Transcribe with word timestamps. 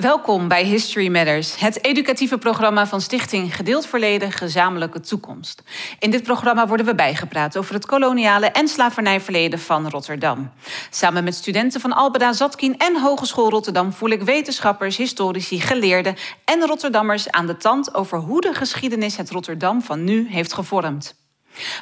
Welkom 0.00 0.48
bij 0.48 0.64
History 0.64 1.08
Matters, 1.08 1.58
het 1.58 1.84
educatieve 1.84 2.38
programma 2.38 2.86
van 2.86 3.00
Stichting 3.00 3.56
Gedeeld 3.56 3.86
Verleden, 3.86 4.32
Gezamenlijke 4.32 5.00
Toekomst. 5.00 5.62
In 5.98 6.10
dit 6.10 6.22
programma 6.22 6.66
worden 6.66 6.86
we 6.86 6.94
bijgepraat 6.94 7.56
over 7.56 7.74
het 7.74 7.86
koloniale 7.86 8.46
en 8.46 8.68
slavernijverleden 8.68 9.58
van 9.58 9.88
Rotterdam. 9.88 10.50
Samen 10.90 11.24
met 11.24 11.34
studenten 11.34 11.80
van 11.80 11.92
Albeda 11.92 12.32
Zatkin 12.32 12.78
en 12.78 13.00
Hogeschool 13.00 13.50
Rotterdam 13.50 13.92
voel 13.92 14.10
ik 14.10 14.22
wetenschappers, 14.22 14.96
historici, 14.96 15.60
geleerden 15.60 16.16
en 16.44 16.60
Rotterdammers 16.60 17.30
aan 17.30 17.46
de 17.46 17.56
tand 17.56 17.94
over 17.94 18.18
hoe 18.18 18.40
de 18.40 18.54
geschiedenis 18.54 19.16
het 19.16 19.30
Rotterdam 19.30 19.82
van 19.82 20.04
nu 20.04 20.26
heeft 20.30 20.52
gevormd. 20.52 21.14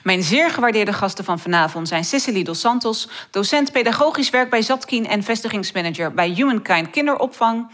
Mijn 0.03 0.23
zeer 0.23 0.51
gewaardeerde 0.51 0.93
gasten 0.93 1.25
van 1.25 1.39
vanavond 1.39 1.89
zijn 1.89 2.05
Cecily 2.05 2.43
Dos 2.43 2.61
Santos, 2.61 3.09
docent 3.31 3.73
pedagogisch 3.73 4.31
werk 4.31 4.51
bij 4.51 4.63
Zatkin 4.63 5.07
en 5.07 5.23
vestigingsmanager 5.23 6.15
bij 6.15 6.29
Humankind 6.29 6.91
Kinderopvang. 6.91 7.71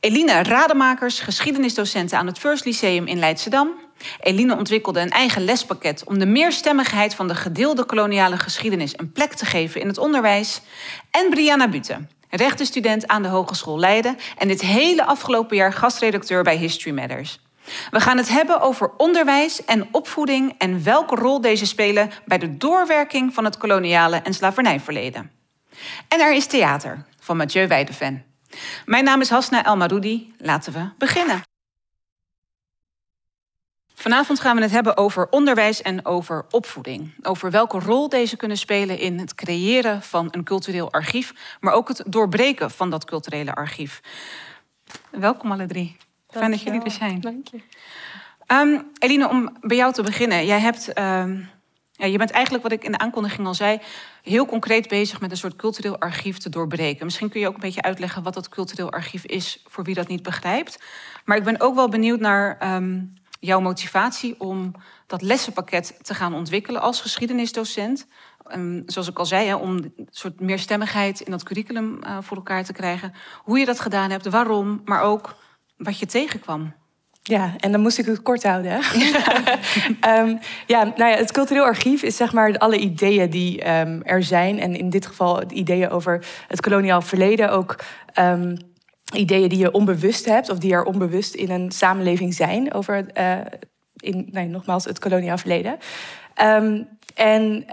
Eline 0.00 0.42
Rademakers, 0.42 1.20
geschiedenisdocent 1.20 2.12
aan 2.12 2.26
het 2.26 2.38
First 2.38 2.64
Lyceum 2.64 3.06
in 3.06 3.18
Leidschendam. 3.18 3.70
Eline 4.20 4.56
ontwikkelde 4.56 5.00
een 5.00 5.10
eigen 5.10 5.44
lespakket 5.44 6.04
om 6.04 6.18
de 6.18 6.26
meerstemmigheid 6.26 7.14
van 7.14 7.28
de 7.28 7.34
gedeelde 7.34 7.84
koloniale 7.84 8.38
geschiedenis 8.38 8.98
een 8.98 9.12
plek 9.12 9.32
te 9.32 9.44
geven 9.44 9.80
in 9.80 9.86
het 9.86 9.98
onderwijs. 9.98 10.60
En 11.10 11.30
Brianna 11.30 11.68
Bute, 11.68 12.06
rechtenstudent 12.30 13.06
aan 13.06 13.22
de 13.22 13.28
Hogeschool 13.28 13.78
Leiden 13.78 14.16
en 14.38 14.48
dit 14.48 14.60
hele 14.60 15.04
afgelopen 15.04 15.56
jaar 15.56 15.72
gastredacteur 15.72 16.42
bij 16.42 16.56
History 16.56 16.94
Matters. 16.94 17.40
We 17.90 18.00
gaan 18.00 18.16
het 18.16 18.28
hebben 18.28 18.60
over 18.60 18.90
onderwijs 18.96 19.64
en 19.64 19.88
opvoeding 19.90 20.54
en 20.58 20.84
welke 20.84 21.14
rol 21.14 21.40
deze 21.40 21.66
spelen 21.66 22.10
bij 22.24 22.38
de 22.38 22.56
doorwerking 22.56 23.34
van 23.34 23.44
het 23.44 23.56
koloniale 23.56 24.16
en 24.16 24.34
slavernijverleden. 24.34 25.30
En 26.08 26.20
er 26.20 26.34
is 26.34 26.46
theater 26.46 27.04
van 27.18 27.36
Mathieu 27.36 27.68
Weideven. 27.68 28.29
Mijn 28.86 29.04
naam 29.04 29.20
is 29.20 29.30
Hasna 29.30 29.64
El 29.64 29.76
Maroudi. 29.76 30.34
Laten 30.38 30.72
we 30.72 30.88
beginnen. 30.98 31.42
Vanavond 33.94 34.40
gaan 34.40 34.56
we 34.56 34.62
het 34.62 34.70
hebben 34.70 34.96
over 34.96 35.28
onderwijs 35.30 35.82
en 35.82 36.06
over 36.06 36.46
opvoeding. 36.50 37.14
Over 37.22 37.50
welke 37.50 37.78
rol 37.78 38.08
deze 38.08 38.36
kunnen 38.36 38.56
spelen 38.56 38.98
in 38.98 39.18
het 39.18 39.34
creëren 39.34 40.02
van 40.02 40.28
een 40.30 40.44
cultureel 40.44 40.92
archief, 40.92 41.56
maar 41.60 41.72
ook 41.72 41.88
het 41.88 42.02
doorbreken 42.06 42.70
van 42.70 42.90
dat 42.90 43.04
culturele 43.04 43.54
archief. 43.54 44.00
Welkom 45.10 45.52
alle 45.52 45.66
drie. 45.66 45.96
Fijn 46.28 46.50
dat 46.50 46.62
jullie 46.62 46.82
er 46.82 46.90
zijn. 46.90 47.20
Dank 47.20 47.48
je. 47.48 47.60
Um, 48.46 48.90
Eline, 48.98 49.28
om 49.28 49.56
bij 49.60 49.76
jou 49.76 49.92
te 49.92 50.02
beginnen. 50.02 50.46
Jij 50.46 50.60
hebt, 50.60 50.98
um, 50.98 51.50
ja, 52.00 52.06
je 52.06 52.18
bent 52.18 52.30
eigenlijk, 52.30 52.62
wat 52.62 52.72
ik 52.72 52.84
in 52.84 52.92
de 52.92 52.98
aankondiging 52.98 53.46
al 53.46 53.54
zei, 53.54 53.80
heel 54.22 54.46
concreet 54.46 54.88
bezig 54.88 55.20
met 55.20 55.30
een 55.30 55.36
soort 55.36 55.56
cultureel 55.56 55.98
archief 55.98 56.38
te 56.38 56.48
doorbreken. 56.48 57.04
Misschien 57.04 57.28
kun 57.28 57.40
je 57.40 57.48
ook 57.48 57.54
een 57.54 57.60
beetje 57.60 57.82
uitleggen 57.82 58.22
wat 58.22 58.34
dat 58.34 58.48
cultureel 58.48 58.90
archief 58.90 59.24
is, 59.24 59.62
voor 59.66 59.84
wie 59.84 59.94
dat 59.94 60.08
niet 60.08 60.22
begrijpt. 60.22 60.82
Maar 61.24 61.36
ik 61.36 61.44
ben 61.44 61.60
ook 61.60 61.74
wel 61.74 61.88
benieuwd 61.88 62.20
naar 62.20 62.74
um, 62.74 63.14
jouw 63.40 63.60
motivatie 63.60 64.40
om 64.40 64.72
dat 65.06 65.22
lessenpakket 65.22 65.98
te 66.02 66.14
gaan 66.14 66.34
ontwikkelen 66.34 66.80
als 66.80 67.00
geschiedenisdocent. 67.00 68.06
Um, 68.54 68.82
zoals 68.86 69.08
ik 69.08 69.18
al 69.18 69.26
zei, 69.26 69.46
hè, 69.46 69.54
om 69.54 69.70
een 69.76 70.08
soort 70.10 70.40
meerstemmigheid 70.40 71.20
in 71.20 71.30
dat 71.30 71.42
curriculum 71.42 71.98
uh, 72.04 72.18
voor 72.20 72.36
elkaar 72.36 72.64
te 72.64 72.72
krijgen. 72.72 73.14
Hoe 73.42 73.58
je 73.58 73.64
dat 73.64 73.80
gedaan 73.80 74.10
hebt, 74.10 74.28
waarom, 74.28 74.80
maar 74.84 75.02
ook 75.02 75.34
wat 75.76 75.98
je 75.98 76.06
tegenkwam. 76.06 76.74
Ja, 77.30 77.54
en 77.58 77.72
dan 77.72 77.80
moest 77.80 77.98
ik 77.98 78.06
het 78.06 78.22
kort 78.22 78.42
houden. 78.42 78.72
um, 78.72 80.38
ja, 80.74 80.84
nou 80.96 81.10
ja, 81.10 81.16
het 81.16 81.32
cultureel 81.32 81.64
archief 81.64 82.02
is 82.02 82.16
zeg 82.16 82.32
maar 82.32 82.58
alle 82.58 82.78
ideeën 82.78 83.30
die 83.30 83.78
um, 83.78 84.02
er 84.02 84.22
zijn. 84.22 84.58
En 84.60 84.76
in 84.76 84.90
dit 84.90 85.06
geval 85.06 85.42
ideeën 85.52 85.90
over 85.90 86.26
het 86.48 86.60
koloniaal 86.60 87.00
verleden. 87.00 87.50
Ook 87.50 87.76
um, 88.18 88.56
ideeën 89.14 89.48
die 89.48 89.58
je 89.58 89.72
onbewust 89.72 90.24
hebt, 90.24 90.50
of 90.50 90.58
die 90.58 90.72
er 90.72 90.84
onbewust 90.84 91.34
in 91.34 91.50
een 91.50 91.70
samenleving 91.70 92.34
zijn. 92.34 92.74
Over, 92.74 93.06
uh, 93.18 93.38
in, 93.96 94.28
nee, 94.30 94.46
nogmaals, 94.46 94.84
het 94.84 94.98
koloniaal 94.98 95.38
verleden. 95.38 95.78
en 97.14 97.66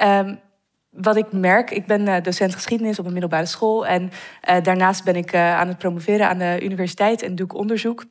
wat 0.90 1.16
ik 1.16 1.32
merk, 1.32 1.72
ik 1.72 1.86
ben 1.86 2.02
uh, 2.02 2.16
docent 2.22 2.54
geschiedenis 2.54 3.00
op 3.00 3.06
een 3.06 3.12
middelbare 3.12 3.46
school. 3.46 3.88
En 3.88 4.12
uh, 4.50 4.62
daarnaast 4.64 5.04
ben 5.04 5.16
ik 5.16 5.36
aan 5.36 5.68
het 5.68 5.78
promoveren 5.78 6.30
aan 6.30 6.38
de 6.38 6.60
universiteit 6.62 7.22
en 7.22 7.36
doe 7.36 7.46
ik 7.46 7.54
onderzoek 7.54 8.06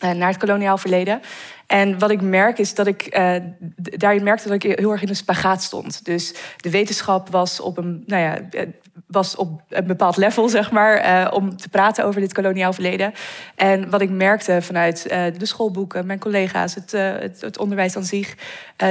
naar 0.00 0.28
het 0.28 0.36
koloniaal 0.36 0.78
verleden. 0.78 1.20
En 1.66 1.98
wat 1.98 2.10
ik 2.10 2.20
merk 2.20 2.58
is 2.58 2.74
dat 2.74 2.86
ik 2.86 3.18
uh, 3.18 3.34
daarin 3.76 4.22
merkte 4.22 4.48
dat 4.48 4.64
ik 4.64 4.78
heel 4.78 4.92
erg 4.92 5.02
in 5.02 5.08
een 5.08 5.16
spagaat 5.16 5.62
stond. 5.62 6.04
Dus 6.04 6.34
de 6.56 6.70
wetenschap 6.70 7.28
was 7.28 7.60
op 7.60 7.78
een, 7.78 8.02
nou 8.06 8.22
ja, 8.22 8.38
was 9.06 9.36
op 9.36 9.60
een 9.68 9.86
bepaald 9.86 10.16
level, 10.16 10.48
zeg 10.48 10.70
maar, 10.70 11.04
uh, 11.04 11.30
om 11.32 11.56
te 11.56 11.68
praten 11.68 12.04
over 12.04 12.20
dit 12.20 12.32
koloniaal 12.32 12.72
verleden. 12.72 13.12
En 13.54 13.90
wat 13.90 14.00
ik 14.00 14.10
merkte 14.10 14.62
vanuit 14.62 15.06
uh, 15.10 15.24
de 15.38 15.46
schoolboeken, 15.46 16.06
mijn 16.06 16.18
collega's, 16.18 16.74
het, 16.74 16.92
het, 16.92 17.40
het 17.40 17.58
onderwijs 17.58 17.96
aan 17.96 18.04
zich, 18.04 18.34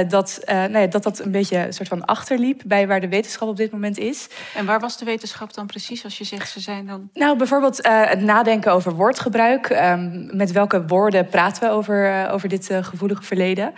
dat, 0.08 0.40
nou 0.46 0.78
ja, 0.78 0.86
dat 0.86 1.02
dat 1.02 1.18
een 1.18 1.30
beetje 1.30 1.66
een 1.66 1.72
soort 1.72 1.88
van 1.88 2.04
achterliep 2.04 2.62
bij 2.66 2.86
waar 2.86 3.00
de 3.00 3.08
wetenschap 3.08 3.48
op 3.48 3.56
dit 3.56 3.72
moment 3.72 3.98
is. 3.98 4.28
En 4.54 4.66
waar 4.66 4.80
was 4.80 4.98
de 4.98 5.04
wetenschap 5.04 5.54
dan 5.54 5.66
precies 5.66 6.04
als 6.04 6.18
je 6.18 6.24
zegt 6.24 6.50
ze 6.50 6.60
zijn 6.60 6.86
dan? 6.86 7.08
Nou, 7.14 7.36
bijvoorbeeld 7.36 7.78
het 7.88 8.20
nadenken 8.20 8.72
over 8.72 8.94
woordgebruik. 8.94 9.70
Um, 9.70 10.36
met 10.36 10.52
welke 10.52 10.86
woorden 10.86 11.28
praten 11.28 11.62
we 11.62 11.70
over, 11.70 12.30
over 12.30 12.48
dit 12.48 12.70
gevoelige 12.82 13.22
verleden. 13.22 13.72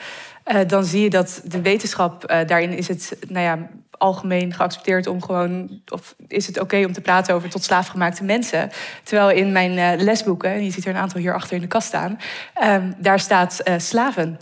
Uh, 0.47 0.61
dan 0.67 0.85
zie 0.85 1.03
je 1.03 1.11
dat 1.11 1.41
de 1.45 1.61
wetenschap, 1.61 2.31
uh, 2.31 2.39
daarin 2.47 2.73
is 2.73 2.89
het 2.89 3.17
nou 3.29 3.45
ja, 3.45 3.59
algemeen 4.01 4.55
geaccepteerd 4.55 5.07
om 5.07 5.23
gewoon, 5.23 5.81
of 5.93 6.15
is 6.29 6.47
het 6.47 6.61
oké 6.61 6.85
om 6.85 6.93
te 6.93 7.01
praten 7.01 7.35
over 7.35 7.51
tot 7.51 7.65
slaafgemaakte 7.65 8.25
mensen. 8.25 8.71
Terwijl 9.03 9.31
in 9.31 9.53
mijn 9.53 9.73
uh, 9.73 10.05
lesboeken, 10.05 10.51
en 10.51 10.65
je 10.65 10.71
ziet 10.71 10.85
er 10.85 10.91
een 10.91 11.01
aantal 11.01 11.21
hier 11.21 11.35
achter 11.35 11.55
in 11.55 11.61
de 11.61 11.67
kast 11.67 11.87
staan, 11.87 12.19
um, 12.63 12.95
daar 12.99 13.21
staat 13.21 13.63
slaven. 13.77 14.39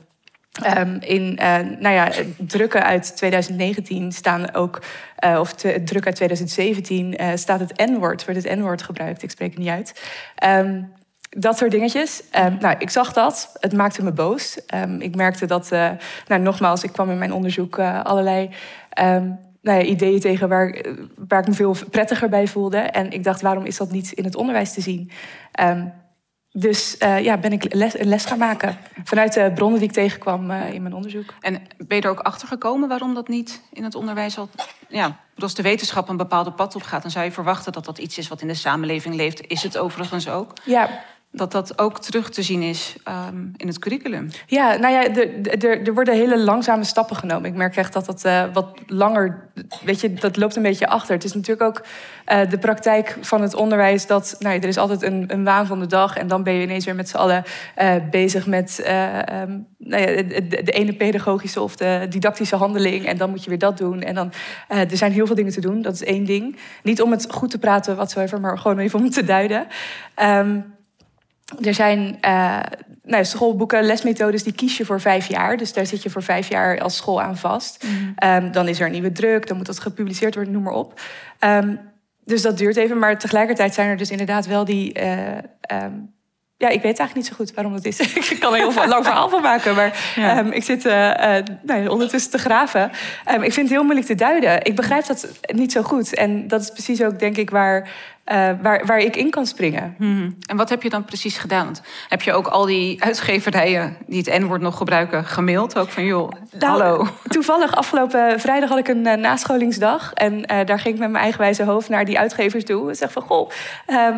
Um, 0.77 0.99
in 1.01 1.35
nou 1.79 1.95
ja, 1.95 2.11
drukken 2.37 2.85
uit 2.85 3.17
2019 3.17 4.13
staan 4.13 4.55
ook, 4.55 4.83
of 5.39 5.55
druk 5.85 6.07
uit 6.07 6.15
2017 6.15 7.17
staat 7.35 7.61
het 7.61 7.91
N-woord, 7.91 8.25
wordt 8.25 8.45
het 8.45 8.59
N-woord 8.59 8.83
gebruikt, 8.83 9.23
ik 9.23 9.31
spreek 9.31 9.51
het 9.51 9.59
niet 9.59 9.69
uit. 9.69 10.03
Um, 10.45 10.93
dat 11.31 11.59
soort 11.59 11.71
dingetjes. 11.71 12.23
Nou, 12.61 12.75
ik 12.79 12.91
zag 12.91 13.13
dat. 13.13 13.57
Het 13.61 13.73
maakte 13.73 14.05
me 14.05 14.13
boos. 14.13 14.59
Ik 14.99 15.17
merkte 15.17 15.47
dat, 15.47 15.71
nou, 16.27 16.41
nogmaals, 16.41 16.83
ik 16.83 16.93
kwam 16.93 17.11
in 17.11 17.19
mijn 17.19 17.33
onderzoek 17.33 17.79
allerlei 17.79 18.51
nou 19.69 19.85
ja, 19.85 19.91
ideeën 19.91 20.21
tegen 20.21 20.49
waar, 20.49 20.85
waar 21.29 21.41
ik 21.41 21.49
me 21.49 21.55
veel 21.55 21.77
prettiger 21.91 22.29
bij 22.29 22.47
voelde. 22.47 22.79
En 22.79 23.11
ik 23.11 23.25
dacht, 23.25 23.41
waarom 23.41 23.65
is 23.65 23.77
dat 23.77 23.91
niet 23.91 24.13
in 24.13 24.25
het 24.25 24.37
onderwijs 24.37 24.73
te 24.73 24.81
zien? 24.81 25.11
dus 26.51 26.97
uh, 27.03 27.21
ja, 27.21 27.39
ben 27.39 27.53
ik 27.53 27.75
les, 27.75 27.99
een 27.99 28.09
les 28.09 28.25
gaan 28.25 28.39
maken. 28.39 28.77
Vanuit 29.05 29.33
de 29.33 29.53
bronnen 29.55 29.79
die 29.79 29.89
ik 29.89 29.95
tegenkwam 29.95 30.51
in 30.51 30.83
mijn 30.83 30.95
onderzoek. 30.95 31.35
En 31.41 31.63
ben 31.77 31.97
je 31.97 32.03
er 32.03 32.11
ook 32.11 32.21
achter 32.21 32.49
gekomen 32.49 32.89
waarom 32.89 33.15
dat 33.15 33.29
niet 33.29 33.63
in 33.73 33.85
het 33.85 33.95
onderwijs 33.95 34.39
al... 34.39 34.49
Ja, 34.89 35.17
als 35.39 35.55
de 35.55 35.63
wetenschap 35.63 36.09
een 36.09 36.17
bepaalde 36.17 36.53
pad 36.53 36.75
op 36.75 36.83
gaat... 36.83 37.03
dan 37.03 37.11
zou 37.11 37.25
je 37.25 37.33
verwachten 37.33 37.73
dat 37.73 37.85
dat 37.85 37.99
iets 37.99 38.19
is 38.19 38.29
wat 38.29 38.41
in 38.41 38.49
de 38.49 38.55
samenleving 38.55 39.15
leeft. 39.15 39.47
Is 39.47 39.63
het 39.63 39.79
overigens 39.79 40.29
ook? 40.29 40.53
Ja, 40.65 41.05
dat 41.33 41.53
dat 41.53 41.79
ook 41.79 42.01
terug 42.01 42.31
te 42.31 42.43
zien 42.43 42.63
is 42.63 42.97
um, 43.29 43.53
in 43.57 43.67
het 43.67 43.79
curriculum. 43.79 44.29
Ja, 44.47 44.77
nou 44.77 44.93
ja, 44.93 45.15
er, 45.61 45.95
worden 45.95 46.15
hele 46.15 46.39
langzame 46.39 46.85
stappen 46.85 47.17
genomen. 47.17 47.51
Ik 47.51 47.57
merk 47.57 47.77
echt 47.77 47.93
dat 47.93 48.07
dat 48.07 48.25
uh, 48.25 48.45
wat 48.53 48.79
langer, 48.87 49.51
weet 49.85 50.01
je, 50.01 50.13
dat 50.15 50.37
loopt 50.37 50.57
een 50.57 50.63
beetje 50.63 50.89
achter. 50.89 51.15
Het 51.15 51.25
is 51.25 51.33
natuurlijk 51.33 51.63
ook 51.63 51.85
uh, 52.33 52.51
de 52.51 52.59
praktijk 52.59 53.17
van 53.21 53.43
het 53.43 53.55
onderwijs 53.55 54.07
dat, 54.07 54.37
nou 54.39 54.55
ja, 54.55 54.61
er 54.61 54.69
is 54.69 54.77
altijd 54.77 55.03
een, 55.03 55.25
een 55.27 55.45
waan 55.45 55.67
van 55.67 55.81
de 55.81 55.87
dag 55.87 56.17
en 56.17 56.27
dan 56.27 56.43
ben 56.43 56.55
je 56.55 56.63
ineens 56.63 56.85
weer 56.85 56.95
met 56.95 57.09
z'n 57.09 57.17
allen 57.17 57.45
uh, 57.79 57.95
bezig 58.11 58.47
met 58.47 58.79
um, 59.41 59.67
nou 59.79 60.03
ja, 60.03 60.23
de, 60.23 60.73
ene 60.73 60.95
pedagogische 60.95 61.61
of 61.61 61.77
de 61.77 62.07
didactische 62.09 62.57
handeling 62.57 63.07
en 63.07 63.17
dan 63.17 63.31
moet 63.31 63.45
je 63.45 63.51
weer 63.51 63.59
dat 63.59 63.79
doen. 63.79 64.03
En 64.03 64.15
dan, 64.15 64.33
er 64.69 64.97
zijn 64.97 65.13
heel 65.13 65.27
veel 65.27 65.35
dingen 65.35 65.53
te 65.53 65.61
doen, 65.61 65.83
dat 65.83 65.95
is 65.95 66.05
één 66.05 66.25
ding. 66.25 66.57
Niet 66.83 67.03
om 67.03 67.11
het 67.11 67.27
goed 67.31 67.51
te 67.51 67.59
praten, 67.59 67.97
watsoever, 67.97 68.41
maar 68.41 68.59
gewoon 68.59 68.79
even 68.79 68.99
om 68.99 69.11
te 69.11 69.25
duiden. 69.25 69.67
Um, 70.23 70.77
er 71.61 71.75
zijn 71.75 72.19
uh, 72.27 72.61
nou, 73.03 73.25
schoolboeken, 73.25 73.85
lesmethodes, 73.85 74.43
die 74.43 74.53
kies 74.53 74.77
je 74.77 74.85
voor 74.85 75.01
vijf 75.01 75.27
jaar. 75.27 75.57
Dus 75.57 75.73
daar 75.73 75.87
zit 75.87 76.03
je 76.03 76.11
voor 76.11 76.23
vijf 76.23 76.49
jaar 76.49 76.81
als 76.81 76.97
school 76.97 77.23
aan 77.23 77.37
vast. 77.37 77.85
Mm. 77.85 78.15
Um, 78.29 78.53
dan 78.53 78.69
is 78.69 78.81
er 78.81 78.87
een 78.87 78.93
nieuwe 78.93 79.13
druk, 79.13 79.47
dan 79.47 79.57
moet 79.57 79.67
dat 79.67 79.81
gepubliceerd 79.81 80.35
worden, 80.35 80.53
noem 80.53 80.63
maar 80.63 80.73
op. 80.73 81.01
Um, 81.41 81.81
dus 82.25 82.43
dat 82.43 82.59
duurt 82.59 82.77
even, 82.77 82.99
maar 82.99 83.19
tegelijkertijd 83.19 83.75
zijn 83.75 83.89
er 83.89 83.97
dus 83.97 84.11
inderdaad 84.11 84.47
wel 84.47 84.65
die... 84.65 85.01
Uh, 85.01 85.37
um, 85.83 86.17
ja, 86.57 86.69
ik 86.69 86.83
weet 86.83 86.99
eigenlijk 86.99 87.15
niet 87.15 87.27
zo 87.27 87.35
goed 87.35 87.55
waarom 87.55 87.73
dat 87.73 87.85
is. 87.85 88.01
ik 88.31 88.37
kan 88.41 88.53
er 88.53 88.59
heel 88.59 88.73
veel 88.73 88.87
lang 88.87 89.05
verhaal 89.05 89.29
van 89.29 89.43
maken, 89.43 89.75
maar 89.75 90.13
ja. 90.15 90.39
um, 90.39 90.53
ik 90.53 90.63
zit 90.63 90.85
uh, 90.85 90.93
uh, 90.93 91.37
nou, 91.63 91.89
ondertussen 91.89 92.31
te 92.31 92.39
graven. 92.39 92.91
Um, 93.31 93.43
ik 93.43 93.53
vind 93.53 93.57
het 93.57 93.69
heel 93.69 93.83
moeilijk 93.83 94.07
te 94.07 94.15
duiden. 94.15 94.65
Ik 94.65 94.77
begrijp 94.77 95.07
dat 95.07 95.29
niet 95.47 95.73
zo 95.73 95.83
goed. 95.83 96.15
En 96.15 96.49
dat 96.49 96.61
is 96.61 96.71
precies 96.71 97.03
ook, 97.03 97.19
denk 97.19 97.37
ik, 97.37 97.51
waar 97.51 97.91
waar, 98.63 98.87
waar 98.87 98.99
ik 98.99 99.17
in 99.17 99.31
kan 99.31 99.47
springen. 99.47 99.95
Mhm. 99.99 100.31
En 100.47 100.57
wat 100.57 100.69
heb 100.69 100.83
je 100.83 100.91
dan 100.91 101.05
precies 101.05 101.39
gedaan? 101.39 101.65
Want 101.65 101.83
heb 102.09 102.23
je 102.23 102.33
ook 102.33 102.47
al 102.47 102.67
die 102.67 103.03
uitgeverijen 103.05 103.97
die 104.07 104.19
het 104.19 104.41
N-woord 104.41 104.61
nog 104.61 104.77
gebruiken 104.77 105.25
gemaild? 105.25 105.79
Ook 105.79 105.89
van 105.89 106.05
joh, 106.05 106.31
nou, 106.59 106.83
hallo. 106.83 107.07
Toevallig 107.29 107.75
afgelopen 107.75 108.41
vrijdag 108.41 108.69
had 108.69 108.79
ik 108.79 108.89
een 108.89 109.21
nascholingsdag. 109.21 110.13
En 110.13 110.43
daar 110.43 110.79
ging 110.79 110.95
ik 110.95 111.01
met 111.01 111.11
mijn 111.11 111.23
eigenwijze 111.23 111.65
hoofd 111.65 111.89
naar 111.89 112.05
die 112.05 112.19
uitgevers 112.19 112.65
toe. 112.65 112.89
En 112.89 112.97
zeg 112.97 113.13
van, 113.13 113.23
goh, 113.23 113.51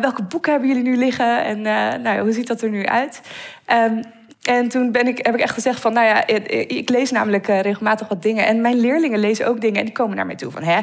welke 0.01 0.23
boeken 0.23 0.51
hebben 0.51 0.69
jullie 0.69 0.83
nu 0.83 0.97
liggen? 0.97 1.43
En 1.43 1.61
nou, 2.01 2.19
hoe 2.19 2.31
ziet 2.31 2.47
dat 2.47 2.61
er 2.61 2.69
nu 2.69 2.85
uit? 2.85 3.21
Um, 3.67 4.01
en 4.41 4.69
toen 4.69 4.91
ben 4.91 5.07
ik, 5.07 5.25
heb 5.25 5.35
ik 5.35 5.41
echt 5.41 5.53
gezegd 5.53 5.81
van, 5.81 5.93
nou 5.93 6.07
ja, 6.07 6.27
ik 6.67 6.89
lees 6.89 7.11
namelijk 7.11 7.47
eh, 7.47 7.59
regelmatig 7.59 8.07
wat 8.07 8.21
dingen. 8.21 8.45
En 8.45 8.61
mijn 8.61 8.79
leerlingen 8.79 9.19
lezen 9.19 9.47
ook 9.47 9.61
dingen 9.61 9.79
en 9.79 9.85
die 9.85 9.93
komen 9.93 10.15
naar 10.15 10.25
mij 10.25 10.35
toe 10.35 10.51
van, 10.51 10.63
hè, 10.63 10.81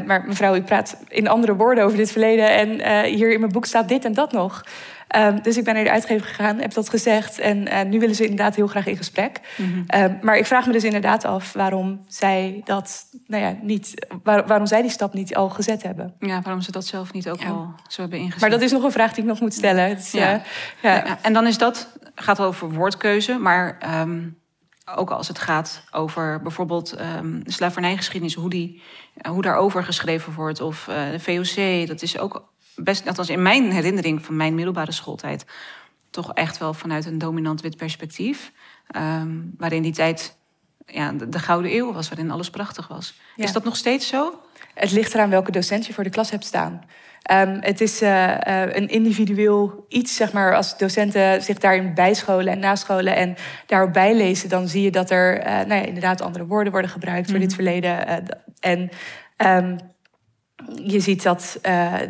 maar 0.00 0.24
mevrouw, 0.26 0.54
u 0.54 0.62
praat 0.62 0.96
in 1.08 1.28
andere 1.28 1.56
woorden 1.56 1.84
over 1.84 1.96
dit 1.96 2.12
verleden 2.12 2.50
en 2.50 3.04
hier 3.04 3.32
in 3.32 3.40
mijn 3.40 3.52
boek 3.52 3.66
staat 3.66 3.88
dit 3.88 4.04
en 4.04 4.14
dat 4.14 4.32
nog. 4.32 4.64
Um, 5.16 5.42
dus 5.42 5.56
ik 5.56 5.64
ben 5.64 5.74
naar 5.74 5.84
de 5.84 5.90
uitgever 5.90 6.26
gegaan, 6.26 6.58
heb 6.58 6.74
dat 6.74 6.88
gezegd 6.88 7.38
en 7.38 7.88
nu 7.88 7.98
willen 7.98 8.14
ze 8.14 8.22
inderdaad 8.22 8.56
heel 8.56 8.66
graag 8.66 8.86
in 8.86 8.96
gesprek. 8.96 9.40
Mm 9.56 9.72
-hmm. 9.72 10.02
um, 10.02 10.18
maar 10.22 10.36
ik 10.36 10.46
vraag 10.46 10.66
me 10.66 10.72
dus 10.72 10.84
inderdaad 10.84 11.24
af 11.24 11.52
waarom 11.52 12.04
zij 12.06 12.60
dat, 12.64 13.04
nou 13.26 13.42
ja, 13.42 13.56
niet, 13.62 14.06
waar, 14.22 14.46
waarom 14.46 14.66
zij 14.66 14.82
die 14.82 14.90
stap 14.90 15.14
niet 15.14 15.34
al 15.34 15.48
gezet 15.48 15.82
hebben. 15.82 16.14
Ja, 16.18 16.40
waarom 16.42 16.62
ze 16.62 16.72
dat 16.72 16.86
zelf 16.86 17.12
niet 17.12 17.28
ook 17.28 17.40
ja. 17.40 17.48
al 17.48 17.74
zo 17.88 18.00
hebben 18.00 18.18
ingezet. 18.18 18.40
Maar 18.40 18.50
dat 18.50 18.60
is 18.60 18.72
nog 18.72 18.82
een 18.82 18.92
vraag 18.92 19.12
die 19.12 19.22
ik 19.22 19.28
nog 19.28 19.40
moet 19.40 19.54
stellen. 19.54 19.96
Dus, 19.96 20.10
ja. 20.10 20.42
ja. 20.82 21.18
En 21.22 21.32
dan 21.32 21.46
is 21.46 21.58
dat 21.58 21.98
gaat 22.14 22.40
over 22.40 22.70
woordkeuze, 22.70 23.38
maar 23.38 23.78
um, 24.00 24.38
ook 24.94 25.10
als 25.10 25.28
het 25.28 25.38
gaat 25.38 25.82
over 25.90 26.42
bijvoorbeeld 26.42 27.00
um, 27.00 27.44
de 27.44 27.52
slavernijgeschiedenis, 27.52 28.34
hoe, 28.34 28.50
die, 28.50 28.82
hoe 29.28 29.42
daarover 29.42 29.84
geschreven 29.84 30.32
wordt, 30.34 30.60
of 30.60 30.86
uh, 30.90 31.10
de 31.10 31.20
VOC, 31.20 31.86
dat 31.86 32.02
is 32.02 32.18
ook 32.18 32.52
best, 32.82 33.06
althans 33.06 33.28
in 33.28 33.42
mijn 33.42 33.72
herinnering 33.72 34.24
van 34.24 34.36
mijn 34.36 34.54
middelbare 34.54 34.92
schooltijd, 34.92 35.44
toch 36.10 36.34
echt 36.34 36.58
wel 36.58 36.74
vanuit 36.74 37.06
een 37.06 37.18
dominant 37.18 37.60
wit 37.60 37.76
perspectief, 37.76 38.52
um, 38.96 39.54
waarin 39.56 39.82
die 39.82 39.92
tijd 39.92 40.36
ja, 40.86 41.12
de, 41.12 41.28
de, 41.28 41.38
gouden 41.38 41.74
eeuw 41.74 41.92
was, 41.92 42.08
waarin 42.08 42.30
alles 42.30 42.50
prachtig 42.50 42.88
was. 42.88 43.14
Ja. 43.36 43.44
Is 43.44 43.52
dat 43.52 43.64
nog 43.64 43.76
steeds 43.76 44.08
zo? 44.08 44.40
Het 44.74 44.90
ligt 44.90 45.14
eraan 45.14 45.30
welke 45.30 45.52
docent 45.52 45.86
je 45.86 45.92
voor 45.92 46.04
de 46.04 46.10
klas 46.10 46.30
hebt 46.30 46.44
staan. 46.44 46.82
Um, 47.30 47.58
het 47.60 47.80
is 47.80 48.02
uh, 48.02 48.28
uh, 48.28 48.62
een 48.74 48.88
individueel 48.88 49.84
iets, 49.88 50.16
zeg 50.16 50.32
maar, 50.32 50.56
als 50.56 50.78
docenten 50.78 51.42
zich 51.42 51.58
daarin 51.58 51.94
bijscholen 51.94 52.52
en 52.52 52.58
nascholen 52.58 53.16
en 53.16 53.36
daarop 53.66 53.92
bijlezen, 53.92 54.48
dan 54.48 54.68
zie 54.68 54.82
je 54.82 54.90
dat 54.90 55.10
er 55.10 55.38
uh, 55.38 55.44
nou 55.44 55.74
ja, 55.74 55.86
inderdaad 55.86 56.20
andere 56.20 56.46
woorden 56.46 56.72
worden 56.72 56.90
gebruikt 56.90 57.28
mm 57.28 57.34
-hmm. 57.34 57.48
voor 57.48 57.48
dit 57.48 57.58
mhm. 57.58 57.80
verleden. 57.80 58.26
en 58.60 58.90
um, 59.64 59.76
je 60.82 61.00
ziet 61.00 61.22
dat 61.22 61.58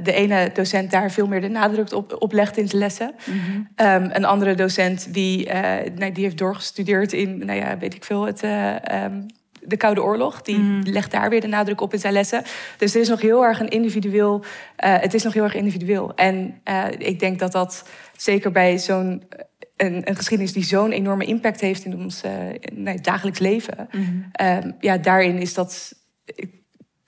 de 0.02 0.12
ene 0.12 0.50
docent 0.54 0.90
daar 0.90 1.10
veel 1.10 1.26
meer 1.26 1.40
de 1.40 1.48
nadruk 1.48 1.92
op, 1.92 2.16
op 2.18 2.32
legt 2.32 2.56
in 2.56 2.68
zijn 2.68 2.82
lessen. 2.82 3.14
Mm 3.24 3.40
-hmm. 3.40 3.86
um, 3.86 4.10
een 4.12 4.24
andere 4.24 4.54
docent 4.54 5.14
die, 5.14 5.52
nou, 5.94 6.12
die 6.12 6.24
heeft 6.24 6.38
doorgestudeerd 6.38 7.12
in, 7.12 7.38
nou 7.38 7.58
ja, 7.58 7.78
weet 7.78 7.94
ik 7.94 8.04
veel, 8.04 8.26
het 8.26 8.42
de 9.68 9.76
Koude 9.76 10.02
Oorlog. 10.02 10.42
Die 10.42 10.58
mm. 10.58 10.82
legt 10.82 11.10
daar 11.10 11.30
weer 11.30 11.40
de 11.40 11.46
nadruk 11.46 11.80
op 11.80 11.92
in 11.92 11.98
zijn 11.98 12.12
lessen. 12.12 12.42
Dus 12.76 12.92
het 12.92 13.02
is 13.02 13.08
nog 13.08 13.20
heel 13.20 13.44
erg 13.44 13.60
een 13.60 13.68
individueel. 13.68 14.44
Het 14.76 15.14
is 15.14 15.22
nog 15.22 15.32
heel 15.32 15.42
erg 15.42 15.54
individueel. 15.54 16.14
En 16.14 16.60
ik 16.98 17.18
denk 17.18 17.38
dat 17.38 17.52
dat 17.52 17.88
zeker 18.16 18.52
bij 18.52 18.78
zo'n 18.78 19.22
een, 19.76 20.08
een, 20.08 20.16
geschiedenis 20.16 20.52
die 20.52 20.64
zo'n 20.64 20.92
enorme 20.92 21.24
impact 21.24 21.60
heeft 21.60 21.84
in 21.84 21.96
ons 21.96 22.22
nee, 22.74 23.00
dagelijks 23.00 23.38
leven. 23.38 23.88
Mm. 23.92 24.32
ja, 24.80 24.98
daarin 24.98 25.38
is 25.38 25.54
dat. 25.54 25.96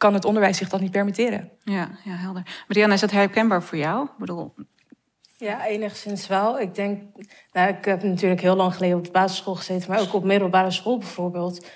Kan 0.01 0.15
het 0.15 0.25
onderwijs 0.25 0.57
zich 0.57 0.69
dat 0.69 0.81
niet 0.81 0.91
permitteren? 0.91 1.51
Ja, 1.65 1.89
ja 2.05 2.15
helder. 2.15 2.65
Marianne, 2.69 2.95
is 2.95 3.01
dat 3.01 3.11
herkenbaar 3.11 3.63
voor 3.63 3.79
jou? 3.79 4.05
Ik 4.05 4.19
bedoel, 4.19 4.55
ja, 5.37 5.67
enigszins 5.67 6.27
wel. 6.27 6.61
Ik 6.61 6.75
denk, 6.75 7.03
nou, 7.53 7.69
ik 7.69 7.85
heb 7.85 8.03
natuurlijk 8.03 8.41
heel 8.41 8.57
lang 8.57 8.75
geleden 8.75 8.97
op 8.97 9.05
de 9.05 9.11
basisschool 9.11 9.55
gezeten, 9.55 9.91
maar 9.91 10.01
ook 10.01 10.15
op 10.15 10.25
middelbare 10.25 10.71
school 10.71 10.99
bijvoorbeeld 10.99 11.67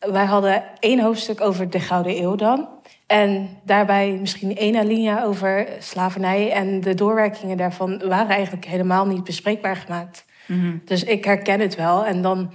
wij 0.00 0.24
hadden 0.24 0.62
één 0.78 1.00
hoofdstuk 1.00 1.40
over 1.40 1.70
de 1.70 1.80
Gouden 1.80 2.22
Eeuw 2.22 2.34
dan. 2.34 2.68
En 3.06 3.48
daarbij 3.64 4.18
misschien 4.20 4.56
één 4.56 4.76
alinea 4.76 5.24
over 5.24 5.68
slavernij. 5.78 6.52
En 6.52 6.80
de 6.80 6.94
doorwerkingen 6.94 7.56
daarvan 7.56 8.02
waren 8.08 8.36
eigenlijk 8.36 8.64
helemaal 8.64 9.06
niet 9.06 9.24
bespreekbaar 9.24 9.76
gemaakt. 9.76 10.24
Mhm. 10.46 10.76
Dus 10.84 11.04
ik 11.04 11.24
herken 11.24 11.60
het 11.60 11.76
wel. 11.76 12.06
En 12.06 12.22
dan 12.22 12.52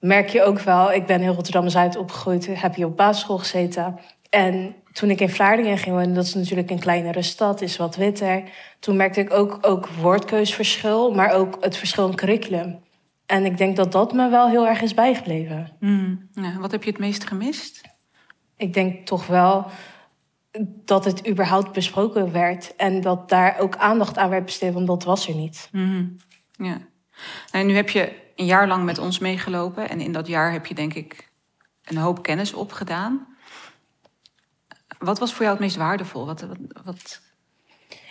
merk 0.00 0.28
je 0.28 0.42
ook 0.42 0.60
wel, 0.60 0.92
ik 0.92 1.06
ben 1.06 1.20
in 1.20 1.28
Rotterdam-Zuid 1.28 1.96
opgegroeid, 1.96 2.60
heb 2.60 2.74
je 2.74 2.86
op 2.86 2.96
basisschool 2.96 3.38
gezeten. 3.38 3.98
En 4.34 4.74
toen 4.92 5.10
ik 5.10 5.20
in 5.20 5.28
Vlaardingen 5.28 5.78
ging 5.78 5.94
wonen, 5.94 6.14
dat 6.14 6.24
is 6.24 6.34
natuurlijk 6.34 6.70
een 6.70 6.78
kleinere 6.78 7.22
stad, 7.22 7.60
is 7.60 7.76
wat 7.76 7.96
witter. 7.96 8.42
Toen 8.78 8.96
merkte 8.96 9.20
ik 9.20 9.32
ook, 9.32 9.58
ook 9.60 9.88
woordkeusverschil, 9.88 11.14
maar 11.14 11.32
ook 11.32 11.56
het 11.60 11.76
verschil 11.76 12.08
in 12.08 12.14
curriculum. 12.14 12.80
En 13.26 13.44
ik 13.44 13.58
denk 13.58 13.76
dat 13.76 13.92
dat 13.92 14.12
me 14.12 14.28
wel 14.28 14.48
heel 14.48 14.66
erg 14.66 14.80
is 14.80 14.94
bijgebleven. 14.94 15.76
Mm. 15.80 16.28
Ja, 16.32 16.58
wat 16.58 16.70
heb 16.70 16.84
je 16.84 16.90
het 16.90 16.98
meest 16.98 17.26
gemist? 17.26 17.80
Ik 18.56 18.74
denk 18.74 19.06
toch 19.06 19.26
wel 19.26 19.66
dat 20.84 21.04
het 21.04 21.28
überhaupt 21.28 21.72
besproken 21.72 22.32
werd. 22.32 22.76
En 22.76 23.00
dat 23.00 23.28
daar 23.28 23.58
ook 23.58 23.76
aandacht 23.76 24.18
aan 24.18 24.30
werd 24.30 24.44
besteed, 24.44 24.72
want 24.72 24.86
dat 24.86 25.04
was 25.04 25.28
er 25.28 25.34
niet. 25.34 25.68
Mm. 25.72 26.16
Ja. 26.50 26.78
Nou, 27.52 27.64
nu 27.64 27.74
heb 27.74 27.88
je 27.88 28.12
een 28.36 28.46
jaar 28.46 28.68
lang 28.68 28.84
met 28.84 28.98
ons 28.98 29.18
meegelopen. 29.18 29.88
En 29.88 30.00
in 30.00 30.12
dat 30.12 30.26
jaar 30.26 30.52
heb 30.52 30.66
je 30.66 30.74
denk 30.74 30.94
ik 30.94 31.30
een 31.84 31.96
hoop 31.96 32.22
kennis 32.22 32.52
opgedaan. 32.52 33.33
Wat 34.98 35.18
was 35.18 35.32
voor 35.32 35.42
jou 35.42 35.50
het 35.50 35.60
meest 35.64 35.76
waardevol? 35.76 36.26
Wat, 36.26 36.46
wat. 36.84 37.20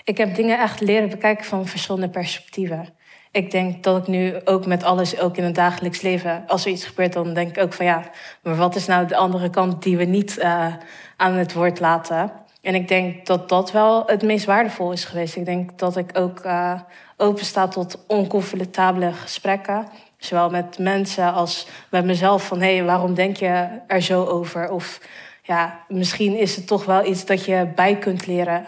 Ik 0.04 0.18
heb 0.18 0.36
dingen 0.36 0.60
echt 0.60 0.82
leren 0.82 1.10
bekijken 1.10 1.46
van 1.46 1.68
verschillende 1.68 2.10
perspectieven 2.10 2.94
ik 3.34 3.52
denk 3.52 3.84
dat 3.84 3.98
ik 3.98 4.08
nu 4.08 4.36
ook 4.46 4.66
met 4.66 4.84
alles, 4.84 5.20
ook 5.20 5.38
in 5.38 5.44
het 5.44 5.56
dagelijks 5.56 6.02
leven, 6.02 6.44
als 6.48 6.66
er 6.66 6.72
iets 6.72 6.86
gebeurt, 6.86 7.14
dan 7.14 7.34
denk 7.34 7.50
ik 7.50 7.64
ook 7.64 7.74
van 7.74 7.86
ja, 7.86 8.04
maar 8.44 8.56
wat 8.56 8.76
is 8.76 8.86
nou 8.86 9.08
de 9.08 9.16
andere 9.16 9.50
kant 9.50 9.84
die 9.84 9.98
we 9.98 10.04
niet 10.04 10.38
uh, 10.38 10.74
aan 11.18 11.34
het 11.34 11.54
woord 11.54 11.80
laten? 11.80 12.32
En 12.62 12.76
ik 12.76 12.88
denk 12.88 13.26
dat 13.26 13.50
dat 13.50 13.72
wel 13.72 14.04
het 14.06 14.22
meest 14.22 14.46
waardevol 14.46 14.92
is 14.92 15.06
geweest. 15.06 15.36
Ik 15.36 15.46
denk 15.46 15.80
dat 15.80 15.98
ik 15.98 16.18
ook 16.18 16.46
uh, 16.46 16.80
open 17.18 17.70
tot 17.70 18.06
oncomfortabele 18.08 19.14
gesprekken. 19.14 19.88
Zowel 20.18 20.50
met 20.50 20.78
mensen 20.78 21.34
als 21.34 21.68
met 21.90 22.06
mezelf. 22.06 22.48
Van 22.48 22.62
hé, 22.62 22.76
hey, 22.76 22.86
waarom 22.86 23.14
denk 23.14 23.38
je 23.38 23.68
er 23.88 24.02
zo 24.02 24.26
over? 24.26 24.72
Of 24.72 25.00
ja, 25.44 25.86
misschien 25.88 26.38
is 26.38 26.56
het 26.56 26.68
toch 26.68 26.86
wel 26.86 27.06
iets 27.06 27.25
dat 27.25 27.45
je 27.45 27.72
bij 27.75 27.98
kunt 27.98 28.25
leren. 28.28 28.66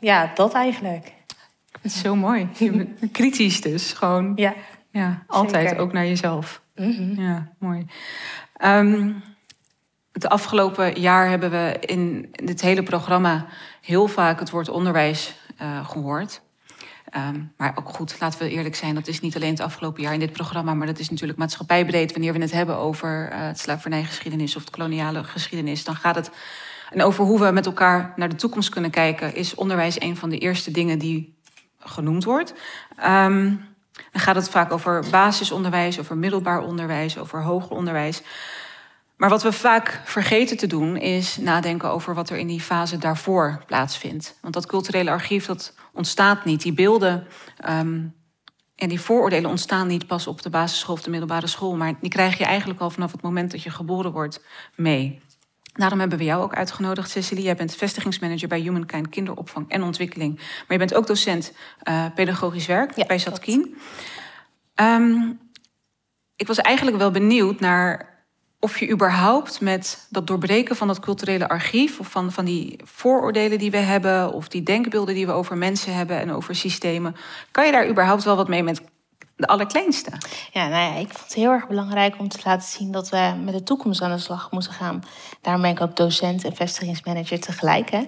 Ja, 0.00 0.30
dat 0.34 0.54
eigenlijk. 0.54 1.12
Het 1.72 1.84
is 1.84 2.00
zo 2.00 2.16
mooi. 2.16 2.48
Kritisch 3.12 3.60
dus, 3.60 3.92
gewoon. 3.92 4.32
Ja. 4.36 4.54
Ja, 4.90 5.22
altijd 5.26 5.78
ook 5.78 5.92
naar 5.92 6.06
jezelf. 6.06 6.62
Mhm. 6.74 7.20
Ja, 7.20 7.52
mooi. 7.58 7.86
Um, 8.64 9.22
het 10.12 10.28
afgelopen 10.28 11.00
jaar 11.00 11.28
hebben 11.28 11.50
we 11.50 11.76
in 11.80 12.30
dit 12.32 12.60
hele 12.60 12.82
programma 12.82 13.46
heel 13.80 14.06
vaak 14.06 14.38
het 14.40 14.50
woord 14.50 14.68
onderwijs 14.68 15.34
uh, 15.62 15.88
gehoord. 15.88 16.40
Um, 17.16 17.52
maar 17.56 17.72
ook 17.74 17.88
goed, 17.88 18.16
laten 18.20 18.38
we 18.38 18.50
eerlijk 18.50 18.74
zijn, 18.74 18.94
dat 18.94 19.06
is 19.08 19.20
niet 19.20 19.36
alleen 19.36 19.50
het 19.50 19.60
afgelopen 19.60 20.02
jaar 20.02 20.12
in 20.12 20.20
dit 20.20 20.32
programma, 20.32 20.74
maar 20.74 20.86
dat 20.86 20.98
is 20.98 21.10
natuurlijk 21.10 21.38
maatschappijbreed. 21.38 22.12
Wanneer 22.12 22.32
we 22.32 22.40
het 22.40 22.52
hebben 22.52 22.76
over 22.76 23.30
uh, 23.32 23.38
het 23.40 23.58
slavernijgeschiedenis 23.58 24.56
of 24.56 24.64
de 24.64 24.70
koloniale 24.70 25.24
geschiedenis, 25.24 25.84
dan 25.84 25.96
gaat 25.96 26.14
het. 26.14 26.30
En 26.90 27.02
over 27.02 27.24
hoe 27.24 27.40
we 27.40 27.50
met 27.50 27.66
elkaar 27.66 28.12
naar 28.16 28.28
de 28.28 28.34
toekomst 28.34 28.68
kunnen 28.68 28.90
kijken, 28.90 29.34
is 29.34 29.54
onderwijs 29.54 30.00
een 30.00 30.16
van 30.16 30.28
de 30.28 30.38
eerste 30.38 30.70
dingen 30.70 30.98
die 30.98 31.38
genoemd 31.78 32.24
wordt. 32.24 32.54
Um, 33.06 33.68
dan 34.12 34.20
gaat 34.20 34.36
het 34.36 34.48
vaak 34.48 34.72
over 34.72 35.04
basisonderwijs, 35.10 35.98
over 35.98 36.16
middelbaar 36.16 36.60
onderwijs, 36.60 37.18
over 37.18 37.42
hoger 37.42 37.76
onderwijs. 37.76 38.22
Maar 39.20 39.28
wat 39.28 39.42
we 39.42 39.52
vaak 39.52 40.00
vergeten 40.04 40.56
te 40.56 40.66
doen, 40.66 40.96
is 40.96 41.36
nadenken 41.36 41.90
over 41.90 42.14
wat 42.14 42.30
er 42.30 42.38
in 42.38 42.46
die 42.46 42.60
fase 42.60 42.98
daarvoor 42.98 43.62
plaatsvindt. 43.66 44.38
Want 44.40 44.54
dat 44.54 44.66
culturele 44.66 45.10
archief, 45.10 45.46
dat 45.46 45.74
ontstaat 45.92 46.44
niet. 46.44 46.62
Die 46.62 46.72
beelden 46.72 47.26
um, 47.68 48.14
en 48.76 48.88
die 48.88 49.00
vooroordelen 49.00 49.50
ontstaan 49.50 49.86
niet 49.86 50.06
pas 50.06 50.26
op 50.26 50.42
de 50.42 50.50
basisschool 50.50 50.94
of 50.94 51.02
de 51.02 51.10
middelbare 51.10 51.46
school. 51.46 51.76
Maar 51.76 51.94
die 52.00 52.10
krijg 52.10 52.38
je 52.38 52.44
eigenlijk 52.44 52.80
al 52.80 52.90
vanaf 52.90 53.12
het 53.12 53.22
moment 53.22 53.50
dat 53.50 53.62
je 53.62 53.70
geboren 53.70 54.12
wordt 54.12 54.44
mee. 54.74 55.20
Daarom 55.72 56.00
hebben 56.00 56.18
we 56.18 56.24
jou 56.24 56.42
ook 56.42 56.54
uitgenodigd, 56.54 57.10
Cecilie. 57.10 57.44
Jij 57.44 57.56
bent 57.56 57.74
vestigingsmanager 57.74 58.48
bij 58.48 58.60
Humankind 58.60 59.08
Kinderopvang 59.08 59.70
en 59.70 59.82
Ontwikkeling. 59.82 60.36
Maar 60.36 60.66
je 60.68 60.78
bent 60.78 60.94
ook 60.94 61.06
docent 61.06 61.52
uh, 61.88 62.04
pedagogisch 62.14 62.66
werk 62.66 62.96
ja, 62.96 63.06
bij 63.06 63.18
Zatkien. 63.18 63.76
Um, 64.74 65.40
ik 66.36 66.46
was 66.46 66.58
eigenlijk 66.58 66.96
wel 66.96 67.10
benieuwd 67.10 67.60
naar 67.60 68.08
of 68.60 68.78
je 68.78 68.90
überhaupt 68.90 69.60
met 69.60 70.06
dat 70.10 70.26
doorbreken 70.26 70.76
van 70.76 70.86
dat 70.86 71.00
culturele 71.00 71.48
archief... 71.48 72.00
of 72.00 72.10
van, 72.10 72.32
van 72.32 72.44
die 72.44 72.80
vooroordelen 72.84 73.58
die 73.58 73.70
we 73.70 73.76
hebben... 73.76 74.32
of 74.32 74.48
die 74.48 74.62
denkbeelden 74.62 75.14
die 75.14 75.26
we 75.26 75.32
over 75.32 75.56
mensen 75.56 75.94
hebben 75.94 76.18
en 76.18 76.32
over 76.32 76.54
systemen... 76.54 77.16
kan 77.50 77.66
je 77.66 77.72
daar 77.72 77.88
überhaupt 77.88 78.24
wel 78.24 78.36
wat 78.36 78.48
mee 78.48 78.62
met 78.62 78.80
de 79.40 79.46
allerkleinste. 79.46 80.10
Ja, 80.52 80.68
nou 80.68 80.92
ja, 80.92 80.98
ik 81.00 81.08
vond 81.08 81.24
het 81.24 81.34
heel 81.34 81.50
erg 81.50 81.68
belangrijk 81.68 82.14
om 82.18 82.28
te 82.28 82.38
laten 82.44 82.68
zien 82.68 82.92
dat 82.92 83.08
we 83.08 83.34
met 83.44 83.54
de 83.54 83.62
toekomst 83.62 84.02
aan 84.02 84.10
de 84.10 84.18
slag 84.18 84.50
moeten 84.50 84.72
gaan. 84.72 85.02
Daarom 85.40 85.62
ben 85.62 85.70
ik 85.70 85.80
ook 85.80 85.96
docent 85.96 86.44
en 86.44 86.56
vestigingsmanager 86.56 87.40
tegelijk. 87.40 87.90
Hè. 87.90 88.02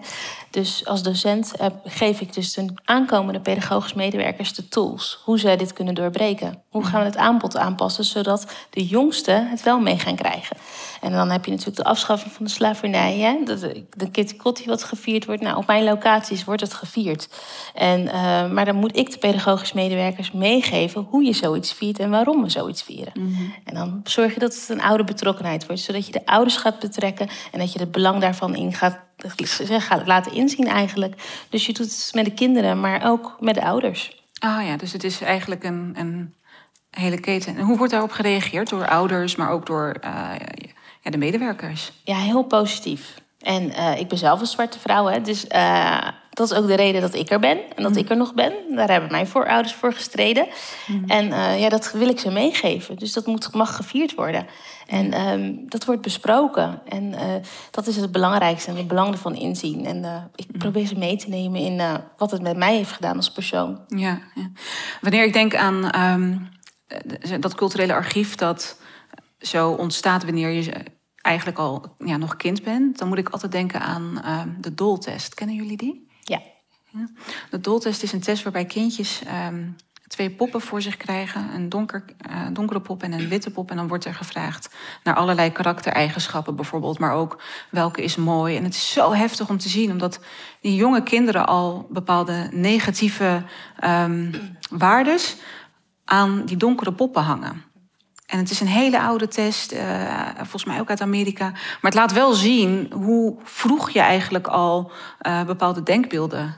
Dus 0.50 0.86
als 0.86 1.02
docent 1.02 1.56
eh, 1.56 1.66
geef 1.84 2.20
ik 2.20 2.32
dus 2.32 2.54
de 2.54 2.74
aankomende 2.84 3.40
pedagogisch 3.40 3.94
medewerkers 3.94 4.54
de 4.54 4.68
tools. 4.68 5.20
Hoe 5.24 5.38
zij 5.38 5.56
dit 5.56 5.72
kunnen 5.72 5.94
doorbreken. 5.94 6.61
Hoe 6.72 6.84
gaan 6.84 7.00
we 7.00 7.06
het 7.06 7.16
aanbod 7.16 7.56
aanpassen 7.56 8.04
zodat 8.04 8.46
de 8.70 8.86
jongsten 8.86 9.48
het 9.48 9.62
wel 9.62 9.80
mee 9.80 9.98
gaan 9.98 10.16
krijgen. 10.16 10.56
En 11.00 11.12
dan 11.12 11.30
heb 11.30 11.44
je 11.44 11.50
natuurlijk 11.50 11.76
de 11.76 11.84
afschaffing 11.84 12.32
van 12.32 12.44
de 12.44 12.50
slavernij. 12.50 13.18
Hè? 13.18 13.38
De, 13.44 13.84
de 13.96 14.10
Kitty 14.10 14.36
Kotti 14.36 14.64
wat 14.64 14.84
gevierd 14.84 15.26
wordt. 15.26 15.42
Nou, 15.42 15.56
op 15.56 15.66
mijn 15.66 15.84
locaties 15.84 16.44
wordt 16.44 16.60
het 16.60 16.74
gevierd. 16.74 17.28
En, 17.74 18.00
uh, 18.00 18.50
maar 18.50 18.64
dan 18.64 18.76
moet 18.76 18.96
ik 18.96 19.10
de 19.10 19.18
pedagogisch 19.18 19.72
medewerkers 19.72 20.32
meegeven 20.32 21.06
hoe 21.10 21.24
je 21.24 21.32
zoiets 21.32 21.72
viert 21.72 21.98
en 21.98 22.10
waarom 22.10 22.42
we 22.42 22.50
zoiets 22.50 22.82
vieren. 22.82 23.12
Mhm. 23.14 23.42
En 23.64 23.74
dan 23.74 24.00
zorg 24.04 24.34
je 24.34 24.40
dat 24.40 24.54
het 24.54 24.68
een 24.68 24.82
oude 24.82 25.04
betrokkenheid 25.04 25.66
wordt, 25.66 25.82
zodat 25.82 26.06
je 26.06 26.12
de 26.12 26.26
ouders 26.26 26.56
gaat 26.56 26.78
betrekken 26.78 27.28
en 27.52 27.58
dat 27.58 27.72
je 27.72 27.78
het 27.78 27.92
belang 27.92 28.20
daarvan 28.20 28.54
in 28.54 28.72
gaat, 28.72 28.98
gaat 29.66 30.06
laten 30.06 30.32
inzien 30.32 30.66
eigenlijk. 30.66 31.44
Dus 31.48 31.66
je 31.66 31.72
doet 31.72 31.90
het 31.90 32.10
met 32.14 32.24
de 32.24 32.32
kinderen, 32.34 32.80
maar 32.80 33.10
ook 33.10 33.36
met 33.40 33.54
de 33.54 33.64
ouders. 33.64 34.20
Ah 34.38 34.66
ja, 34.66 34.76
dus 34.76 34.92
het 34.92 35.04
is 35.04 35.20
eigenlijk 35.20 35.64
een, 35.64 35.94
een 35.98 36.34
hele 37.00 37.20
keten. 37.20 37.56
En 37.56 37.64
hoe 37.64 37.76
wordt 37.76 37.92
daarop 37.92 38.10
gereageerd 38.10 38.68
door 38.68 38.88
ouders, 38.88 39.36
maar 39.36 39.50
ook 39.50 39.66
door 39.66 39.96
uh, 40.04 40.30
ja, 41.00 41.10
de 41.10 41.18
medewerkers? 41.18 41.92
Ja, 42.04 42.16
heel 42.16 42.42
positief. 42.42 43.20
En 43.40 43.62
uh, 43.62 43.98
ik 43.98 44.08
ben 44.08 44.18
zelf 44.18 44.40
een 44.40 44.46
zwarte 44.46 44.78
vrouw, 44.78 45.06
hè, 45.06 45.20
dus 45.20 45.44
uh, 45.54 46.08
dat 46.30 46.50
is 46.50 46.56
ook 46.56 46.66
de 46.66 46.74
reden 46.74 47.00
dat 47.00 47.14
ik 47.14 47.30
er 47.30 47.40
ben 47.40 47.58
en 47.76 47.82
dat 47.82 47.92
mm. 47.92 47.98
ik 47.98 48.10
er 48.10 48.16
nog 48.16 48.34
ben. 48.34 48.52
Daar 48.74 48.90
hebben 48.90 49.10
mijn 49.10 49.26
voorouders 49.26 49.74
voor 49.74 49.92
gestreden. 49.92 50.46
Mm. 50.86 51.04
En 51.06 51.58
ja, 51.58 51.68
dat 51.68 51.92
wil 51.92 52.08
ik 52.08 52.20
ze 52.20 52.30
meegeven. 52.30 52.96
Dus 52.96 53.12
dat 53.12 53.26
moet, 53.26 53.54
mag 53.54 53.76
gevierd 53.76 54.14
worden. 54.14 54.46
En 54.86 55.28
um, 55.28 55.64
dat 55.68 55.84
wordt 55.84 56.02
besproken. 56.02 56.82
En 56.88 57.14
dat 57.70 57.86
is 57.86 57.96
het 57.96 58.12
belangrijkste 58.12 58.70
en 58.70 58.76
het 58.76 58.88
belang 58.88 59.12
ervan 59.12 59.34
inzien. 59.34 59.86
En 59.86 60.30
ik 60.34 60.46
mm. 60.52 60.58
probeer 60.58 60.86
ze 60.86 60.98
mee 60.98 61.16
te 61.16 61.28
nemen 61.28 61.60
in 61.60 61.80
wat 62.16 62.30
het 62.30 62.42
met 62.42 62.56
mij 62.56 62.76
heeft 62.76 62.92
gedaan 62.92 63.16
als 63.16 63.32
persoon. 63.32 63.80
Ja, 63.88 64.18
ja. 64.34 64.50
Wanneer 65.00 65.24
ik 65.24 65.32
denk 65.32 65.54
aan 65.54 66.00
um, 66.12 66.48
dat 67.40 67.54
culturele 67.54 67.94
archief 67.94 68.34
dat 68.34 68.80
zo 69.38 69.70
ontstaat 69.70 70.24
wanneer 70.24 70.50
je 70.50 70.84
eigenlijk 71.22 71.58
al 71.58 71.94
ja, 71.98 72.16
nog 72.16 72.36
kind 72.36 72.62
bent, 72.62 72.98
dan 72.98 73.08
moet 73.08 73.18
ik 73.18 73.28
altijd 73.28 73.52
denken 73.52 73.80
aan 73.80 74.20
uh, 74.24 74.42
de 74.60 74.74
doltest. 74.74 75.34
Kennen 75.34 75.56
jullie 75.56 75.76
die? 75.76 76.08
Ja. 76.20 76.40
ja. 76.88 77.08
De 77.50 77.60
doltest 77.60 78.02
is 78.02 78.12
een 78.12 78.20
test 78.20 78.42
waarbij 78.42 78.64
kindjes 78.64 79.22
um, 79.48 79.76
twee 80.12 80.30
poppen 80.30 80.60
voor 80.60 80.82
zich 80.82 80.96
krijgen. 80.96 81.54
Een 81.54 81.68
donker, 81.68 82.04
uh, 82.30 82.46
donkere 82.52 82.80
pop 82.80 83.02
en 83.02 83.12
een 83.12 83.28
witte 83.28 83.50
pop. 83.50 83.70
En 83.70 83.76
dan 83.76 83.88
wordt 83.88 84.04
er 84.04 84.14
gevraagd 84.14 84.74
naar 85.02 85.14
allerlei 85.14 85.52
karaktereigenschappen 85.52 86.56
bijvoorbeeld. 86.56 86.98
Maar 86.98 87.14
ook 87.14 87.42
welke 87.70 88.02
is 88.02 88.16
mooi. 88.16 88.56
En 88.56 88.64
het 88.64 88.74
is 88.74 88.92
zo 88.92 89.12
heftig 89.12 89.48
om 89.48 89.58
te 89.58 89.68
zien. 89.68 89.90
Omdat 89.90 90.20
die 90.60 90.74
jonge 90.74 91.02
kinderen 91.02 91.46
al 91.46 91.86
bepaalde 91.90 92.48
negatieve 92.50 93.42
um, 93.84 94.30
waardes 94.70 95.36
aan 96.12 96.42
die 96.44 96.56
donkere 96.56 96.92
poppen 96.92 97.22
hangen. 97.22 97.62
En 98.26 98.38
het 98.38 98.50
is 98.50 98.60
een 98.60 98.66
hele 98.66 99.00
oude 99.00 99.28
test, 99.28 99.72
uh, 99.72 99.80
volgens 100.36 100.64
mij 100.64 100.80
ook 100.80 100.90
uit 100.90 101.00
Amerika. 101.00 101.50
Maar 101.50 101.90
het 101.90 101.94
laat 101.94 102.12
wel 102.12 102.32
zien 102.32 102.92
hoe 102.92 103.36
vroeg 103.42 103.90
je 103.90 104.00
eigenlijk 104.00 104.46
al 104.46 104.90
uh, 105.22 105.44
bepaalde 105.44 105.82
denkbeelden 105.82 106.54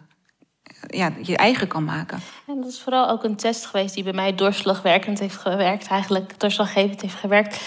ja, 0.87 1.11
je 1.23 1.37
eigen 1.37 1.69
kan 1.69 1.85
maken. 1.85 2.21
En 2.47 2.61
dat 2.61 2.71
is 2.71 2.81
vooral 2.81 3.09
ook 3.09 3.25
een 3.25 3.37
test 3.37 3.67
geweest 3.67 3.95
die 3.95 4.05
bij 4.05 4.13
mij 4.13 4.35
doorslagwerkend 4.35 5.19
heeft 5.19 5.37
gewerkt, 5.37 5.87
eigenlijk 5.87 6.41
doorslaggevend 6.41 7.01
heeft 7.01 7.15
gewerkt. 7.15 7.61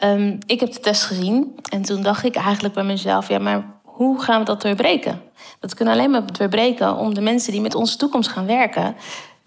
Um, 0.00 0.38
ik 0.46 0.60
heb 0.60 0.72
de 0.72 0.80
test 0.80 1.02
gezien 1.02 1.54
en 1.70 1.82
toen 1.82 2.02
dacht 2.02 2.24
ik 2.24 2.34
eigenlijk 2.36 2.74
bij 2.74 2.84
mezelf, 2.84 3.28
ja, 3.28 3.38
maar 3.38 3.64
hoe 3.82 4.22
gaan 4.22 4.38
we 4.38 4.44
dat 4.44 4.62
doorbreken? 4.62 5.20
Dat 5.60 5.74
kunnen 5.74 5.94
alleen 5.94 6.10
maar 6.10 6.32
doorbreken 6.32 6.96
om 6.96 7.14
de 7.14 7.20
mensen 7.20 7.52
die 7.52 7.60
met 7.60 7.74
onze 7.74 7.96
toekomst 7.96 8.30
gaan 8.30 8.46
werken 8.46 8.96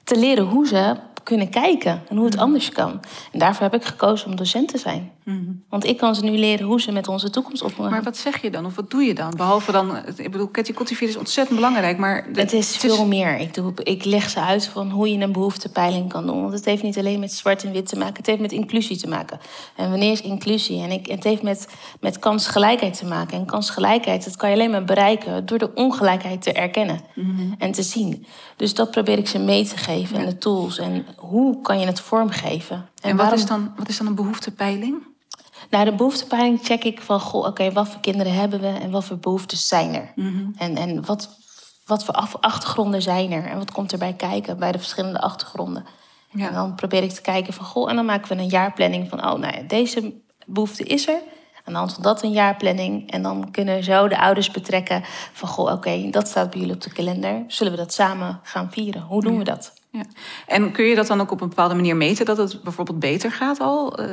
te 0.04 0.20
leren 0.20 0.46
hoe 0.46 0.68
ze 0.68 0.96
kunnen 1.28 1.50
kijken 1.50 2.02
en 2.10 2.16
hoe 2.16 2.26
het 2.26 2.34
mhm. 2.34 2.44
anders 2.44 2.70
kan. 2.70 2.92
En 3.32 3.40
daarvoor 3.40 3.64
heb 3.64 3.74
ik 3.74 3.84
gekozen 3.84 4.28
om 4.28 4.36
docent 4.36 4.68
te 4.68 4.78
zijn. 4.78 5.12
Mhm. 5.24 5.52
Want 5.70 5.86
ik 5.86 5.98
kan 5.98 6.16
ze 6.16 6.24
nu 6.24 6.38
leren 6.38 6.66
hoe 6.66 6.82
ze 6.82 6.92
met 6.92 7.08
onze 7.08 7.30
toekomst 7.30 7.62
omgaan. 7.62 7.90
Maar 7.90 8.04
wat 8.04 8.18
zeg 8.18 8.42
je 8.42 8.50
dan? 8.50 8.66
Of 8.66 8.76
wat 8.76 8.90
doe 8.90 9.04
je 9.04 9.14
dan? 9.14 9.34
Behalve 9.38 9.72
dan, 9.72 9.98
ik 10.16 10.32
bedoel, 10.32 10.52
Cathy 10.52 10.74
Cultivier 10.74 11.10
is 11.10 11.18
ontzettend 11.18 11.56
belangrijk, 11.56 11.98
maar... 11.98 12.28
Het 12.34 12.54
is 12.54 12.78
veel 12.78 13.06
meer. 13.06 13.40
Ik, 13.40 13.54
doe, 13.54 13.74
ik 13.84 14.06
leg 14.06 14.30
ze 14.30 14.40
uit 14.40 14.68
van 14.68 14.92
hoe 14.92 15.12
je 15.12 15.20
een 15.20 15.32
behoeftepeiling 15.32 16.10
kan 16.10 16.26
doen. 16.26 16.42
Want 16.42 16.54
het 16.54 16.66
heeft 16.66 16.84
niet 16.84 16.98
alleen 16.98 17.20
met 17.20 17.34
zwart 17.34 17.64
en 17.64 17.72
wit 17.72 17.88
te 17.88 17.98
maken, 17.98 18.16
het 18.16 18.26
heeft 18.26 18.42
met 18.42 18.52
inclusie 18.52 18.98
te 18.98 19.08
maken. 19.08 19.40
En 19.76 19.90
wanneer 19.90 20.12
is 20.12 20.22
inclusie? 20.22 20.82
En 20.82 20.92
ik, 20.92 21.08
het 21.08 21.24
heeft 21.24 21.42
met, 21.42 21.68
met 22.00 22.20
kansgelijkheid 22.20 22.98
te 22.98 23.06
maken. 23.06 23.38
En 23.38 23.46
kansgelijkheid, 23.46 24.24
dat 24.24 24.36
kan 24.36 24.50
je 24.50 24.56
alleen 24.56 24.72
maar 24.72 24.84
bereiken 24.84 25.46
door 25.46 25.58
de 25.58 25.74
ongelijkheid 25.74 26.42
te 26.42 26.52
erkennen 26.52 27.00
mhm. 27.16 27.54
en 27.58 27.72
te 27.72 27.84
zien. 27.84 28.26
Dus 28.56 28.74
dat 28.74 28.92
probeer 28.92 29.18
ik 29.18 29.28
ze 29.28 29.40
mee 29.40 29.66
te 29.66 29.78
geven 29.78 30.18
en 30.18 30.26
de 30.26 30.38
tools. 30.38 30.80
En 30.80 31.06
hoe 31.18 31.62
kan 31.62 31.80
je 31.80 31.86
het 31.86 32.00
vormgeven? 32.00 32.90
En, 33.02 33.16
wat, 33.16 33.32
is 33.32 33.46
dan, 33.46 33.74
wat 33.76 33.88
is 33.88 33.98
dan 33.98 34.08
een 34.08 34.16
behoeftepeiling? 34.16 35.04
Nou, 35.70 35.86
de 35.86 35.96
behoeftepeiling 35.96 36.60
check 36.64 36.84
ik 36.84 37.02
van, 37.02 37.20
goh, 37.20 37.46
oké, 37.46 37.72
wat 37.72 37.88
voor 37.88 38.02
kinderen 38.02 38.34
hebben 38.34 38.60
we 38.60 38.68
en 38.68 38.92
wat 38.92 39.06
voor 39.06 39.18
behoeftes 39.18 39.68
zijn 39.68 39.94
er? 39.94 40.12
Mhm. 40.16 40.50
En, 40.58 40.76
en 40.76 41.06
wat, 41.06 41.30
wat 41.86 42.04
voor 42.04 42.14
achtergronden 42.40 43.02
zijn 43.02 43.32
er? 43.32 43.46
En 43.46 43.58
wat 43.58 43.72
komt 43.72 43.92
erbij 43.92 44.14
kijken 44.14 44.60
bij 44.60 44.72
de 44.72 44.78
verschillende 44.78 45.22
achtergronden? 45.22 45.86
Ja. 46.32 46.48
En 46.48 46.54
dan 46.54 46.76
probeer 46.76 47.04
ik 47.04 47.12
te 47.12 47.22
kijken 47.22 47.54
van, 47.54 47.66
goh, 47.66 47.90
en 47.90 47.96
dan 47.96 48.06
maken 48.06 48.36
we 48.36 48.44
een 48.44 48.50
jaarplanning 48.50 49.10
van, 49.10 49.20
oh, 49.20 49.40
nou 49.40 49.56
ja, 49.56 49.62
deze 49.68 50.14
behoefte 50.46 50.84
is 50.84 51.08
er. 51.08 51.22
Aan 51.64 51.74
de 51.74 51.80
hand 51.80 51.94
van 51.94 52.04
dat 52.04 52.24
een 52.24 52.32
jaarplanning. 52.32 53.12
En 53.12 53.22
dan 53.22 53.52
kunnen 53.52 53.84
zo 53.84 54.08
de 54.08 54.20
ouders 54.20 54.52
betrekken 54.52 55.04
van, 55.34 55.48
goh, 55.48 55.72
oké, 55.72 56.10
dat 56.10 56.28
staat 56.28 56.50
bij 56.50 56.60
jullie 56.60 56.76
op 56.76 56.82
de 56.82 56.92
kalender. 56.92 57.44
Zullen 57.48 57.72
we 57.72 57.78
dat 57.78 57.94
samen 57.94 58.40
gaan 58.44 58.72
vieren? 58.72 59.02
Hoe 59.02 59.22
doen 59.22 59.38
we 59.38 59.44
dat? 59.44 59.74
Ja. 59.98 60.04
En 60.48 60.72
kun 60.72 60.86
je 60.86 60.96
dat 60.96 61.08
dan 61.08 61.22
ook 61.22 61.32
op 61.32 61.42
een 61.42 61.50
bepaalde 61.50 61.76
manier 61.76 61.96
meten, 61.96 62.26
dat 62.26 62.38
het 62.38 62.64
bijvoorbeeld 62.64 63.00
beter 63.00 63.32
gaat 63.32 63.60
al? 63.60 64.02
Uh, 64.02 64.08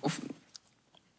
of 0.00 0.20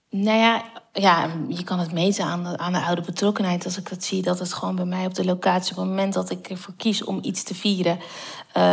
nou 0.09 0.37
ja, 0.37 0.63
ja, 0.93 1.29
je 1.47 1.63
kan 1.63 1.79
het 1.79 1.91
meten 1.91 2.25
aan 2.25 2.43
de, 2.43 2.57
aan 2.57 2.73
de 2.73 2.81
oude 2.81 3.01
betrokkenheid. 3.01 3.65
Als 3.65 3.77
ik 3.77 3.89
dat 3.89 4.03
zie, 4.03 4.21
dat 4.21 4.39
het 4.39 4.53
gewoon 4.53 4.75
bij 4.75 4.85
mij 4.85 5.05
op 5.05 5.13
de 5.13 5.25
locatie... 5.25 5.71
op 5.71 5.77
het 5.77 5.87
moment 5.87 6.13
dat 6.13 6.29
ik 6.29 6.49
ervoor 6.49 6.73
kies 6.77 7.03
om 7.03 7.19
iets 7.21 7.43
te 7.43 7.55
vieren... 7.55 7.99
Uh, 8.57 8.63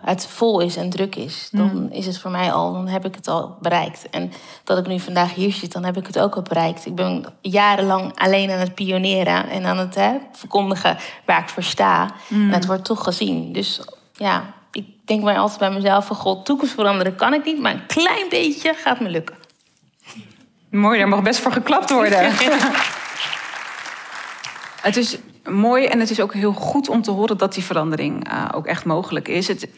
het 0.00 0.26
vol 0.26 0.60
is 0.60 0.76
en 0.76 0.90
druk 0.90 1.16
is, 1.16 1.48
dan 1.52 1.82
mm. 1.82 1.88
is 1.90 2.06
het 2.06 2.18
voor 2.18 2.30
mij 2.30 2.52
al... 2.52 2.72
dan 2.72 2.88
heb 2.88 3.04
ik 3.04 3.14
het 3.14 3.28
al 3.28 3.56
bereikt. 3.60 4.10
En 4.10 4.32
dat 4.64 4.78
ik 4.78 4.86
nu 4.86 5.00
vandaag 5.00 5.34
hier 5.34 5.52
zit, 5.52 5.72
dan 5.72 5.84
heb 5.84 5.96
ik 5.96 6.06
het 6.06 6.18
ook 6.18 6.34
al 6.34 6.42
bereikt. 6.42 6.86
Ik 6.86 6.94
ben 6.94 7.24
jarenlang 7.40 8.12
alleen 8.18 8.50
aan 8.50 8.58
het 8.58 8.74
pioneren... 8.74 9.48
en 9.48 9.64
aan 9.64 9.78
het 9.78 9.94
hè, 9.94 10.16
verkondigen 10.32 10.96
waar 11.26 11.40
ik 11.40 11.48
voor 11.48 11.62
sta. 11.62 12.14
Mm. 12.28 12.48
En 12.48 12.54
het 12.54 12.66
wordt 12.66 12.84
toch 12.84 13.04
gezien. 13.04 13.52
Dus 13.52 13.80
ja, 14.16 14.54
ik 14.72 14.86
denk 15.04 15.22
mij 15.22 15.38
altijd 15.38 15.58
bij 15.58 15.70
mezelf... 15.70 16.06
van 16.06 16.16
god, 16.16 16.46
toekomst 16.46 16.74
veranderen 16.74 17.16
kan 17.16 17.34
ik 17.34 17.44
niet... 17.44 17.58
maar 17.58 17.72
een 17.72 17.86
klein 17.86 18.28
beetje 18.28 18.74
gaat 18.74 19.00
me 19.00 19.08
lukken. 19.08 19.36
Mooi, 20.70 20.98
daar 20.98 21.08
mag 21.08 21.22
best 21.22 21.40
voor 21.40 21.52
geklapt 21.52 21.90
worden. 21.90 22.18
het 24.88 24.96
is 24.96 25.18
mooi 25.44 25.86
en 25.86 26.00
het 26.00 26.10
is 26.10 26.20
ook 26.20 26.34
heel 26.34 26.52
goed 26.52 26.88
om 26.88 27.02
te 27.02 27.10
horen 27.10 27.38
dat 27.38 27.54
die 27.54 27.64
verandering 27.64 28.32
uh, 28.32 28.48
ook 28.54 28.66
echt 28.66 28.84
mogelijk 28.84 29.28
is. 29.28 29.48
Het, 29.48 29.68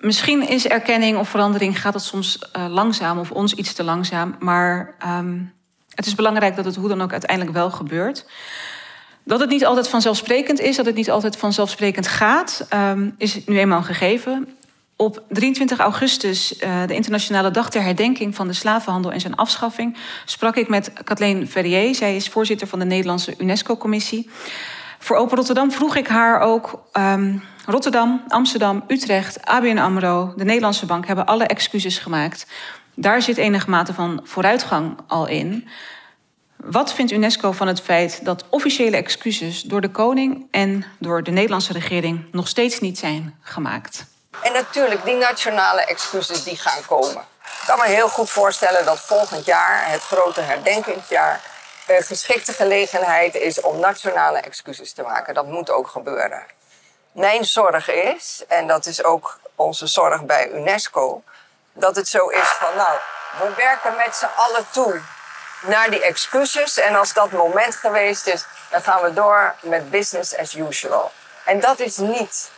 misschien 0.00 0.48
is 0.48 0.66
erkenning 0.66 1.18
of 1.18 1.28
verandering, 1.28 1.80
gaat 1.80 1.94
het 1.94 2.02
soms 2.02 2.38
uh, 2.56 2.66
langzaam 2.68 3.18
of 3.18 3.30
ons 3.30 3.54
iets 3.54 3.72
te 3.72 3.84
langzaam. 3.84 4.36
Maar 4.38 4.94
um, 5.06 5.52
het 5.94 6.06
is 6.06 6.14
belangrijk 6.14 6.56
dat 6.56 6.64
het 6.64 6.76
hoe 6.76 6.88
dan 6.88 7.02
ook 7.02 7.12
uiteindelijk 7.12 7.56
wel 7.56 7.70
gebeurt. 7.70 8.26
Dat 9.26 9.40
het 9.40 9.50
niet 9.50 9.66
altijd 9.66 9.88
vanzelfsprekend 9.88 10.60
is, 10.60 10.76
dat 10.76 10.86
het 10.86 10.94
niet 10.94 11.10
altijd 11.10 11.36
vanzelfsprekend 11.36 12.08
gaat, 12.08 12.66
um, 12.74 13.14
is 13.18 13.44
nu 13.46 13.58
eenmaal 13.58 13.82
gegeven. 13.82 14.48
Op 14.96 15.22
23 15.28 15.78
augustus, 15.78 16.62
uh, 16.62 16.86
de 16.86 16.94
internationale 16.94 17.50
dag 17.50 17.70
ter 17.70 17.82
herdenking 17.82 18.34
van 18.34 18.46
de 18.46 18.52
slavenhandel 18.52 19.12
en 19.12 19.20
zijn 19.20 19.34
afschaffing, 19.34 19.96
sprak 20.24 20.56
ik 20.56 20.68
met 20.68 20.92
Kathleen 21.04 21.48
Ferrier. 21.48 21.94
Zij 21.94 22.16
is 22.16 22.28
voorzitter 22.28 22.66
van 22.66 22.78
de 22.78 22.84
Nederlandse 22.84 23.34
UNESCO-commissie. 23.38 24.30
Voor 24.98 25.16
Open 25.16 25.36
Rotterdam 25.36 25.70
vroeg 25.70 25.96
ik 25.96 26.06
haar 26.06 26.40
ook. 26.40 26.82
Um, 26.92 27.42
Rotterdam, 27.64 28.22
Amsterdam, 28.28 28.84
Utrecht, 28.88 29.44
ABN 29.44 29.78
Amro, 29.78 30.32
de 30.36 30.44
Nederlandse 30.44 30.86
Bank 30.86 31.06
hebben 31.06 31.26
alle 31.26 31.44
excuses 31.44 31.98
gemaakt. 31.98 32.46
Daar 32.94 33.22
zit 33.22 33.36
enige 33.36 33.70
mate 33.70 33.94
van 33.94 34.20
vooruitgang 34.24 34.98
al 35.06 35.26
in. 35.26 35.68
Wat 36.56 36.92
vindt 36.92 37.12
UNESCO 37.12 37.52
van 37.52 37.66
het 37.66 37.80
feit 37.80 38.24
dat 38.24 38.44
officiële 38.50 38.96
excuses 38.96 39.62
door 39.62 39.80
de 39.80 39.90
koning 39.90 40.48
en 40.50 40.84
door 40.98 41.22
de 41.22 41.30
Nederlandse 41.30 41.72
regering 41.72 42.28
nog 42.32 42.48
steeds 42.48 42.80
niet 42.80 42.98
zijn 42.98 43.38
gemaakt? 43.42 44.04
En 44.42 44.52
natuurlijk, 44.52 45.04
die 45.04 45.16
nationale 45.16 45.84
excuses 45.84 46.44
die 46.44 46.56
gaan 46.56 46.86
komen. 46.86 47.24
Ik 47.42 47.66
kan 47.66 47.78
me 47.78 47.86
heel 47.86 48.08
goed 48.08 48.30
voorstellen 48.30 48.84
dat 48.84 49.00
volgend 49.00 49.44
jaar, 49.44 49.90
het 49.90 50.02
grote 50.02 50.40
herdenkingsjaar, 50.40 51.40
een 51.86 52.02
geschikte 52.02 52.52
gelegenheid 52.52 53.34
is 53.34 53.60
om 53.60 53.80
nationale 53.80 54.38
excuses 54.38 54.92
te 54.92 55.02
maken. 55.02 55.34
Dat 55.34 55.46
moet 55.46 55.70
ook 55.70 55.88
gebeuren. 55.88 56.42
Mijn 57.12 57.44
zorg 57.44 57.90
is, 57.90 58.44
en 58.48 58.66
dat 58.66 58.86
is 58.86 59.04
ook 59.04 59.38
onze 59.54 59.86
zorg 59.86 60.24
bij 60.24 60.50
UNESCO, 60.50 61.22
dat 61.72 61.96
het 61.96 62.08
zo 62.08 62.28
is 62.28 62.48
van 62.48 62.76
nou, 62.76 62.98
we 63.38 63.54
werken 63.56 63.96
met 63.96 64.16
z'n 64.16 64.28
allen 64.36 64.66
toe 64.70 65.00
naar 65.60 65.90
die 65.90 66.02
excuses 66.02 66.76
en 66.76 66.96
als 66.96 67.12
dat 67.12 67.30
moment 67.30 67.74
geweest 67.74 68.26
is, 68.26 68.44
dan 68.70 68.82
gaan 68.82 69.02
we 69.02 69.12
door 69.12 69.54
met 69.60 69.90
business 69.90 70.36
as 70.36 70.54
usual. 70.54 71.12
En 71.44 71.60
dat 71.60 71.78
is 71.78 71.96
niet 71.96 72.50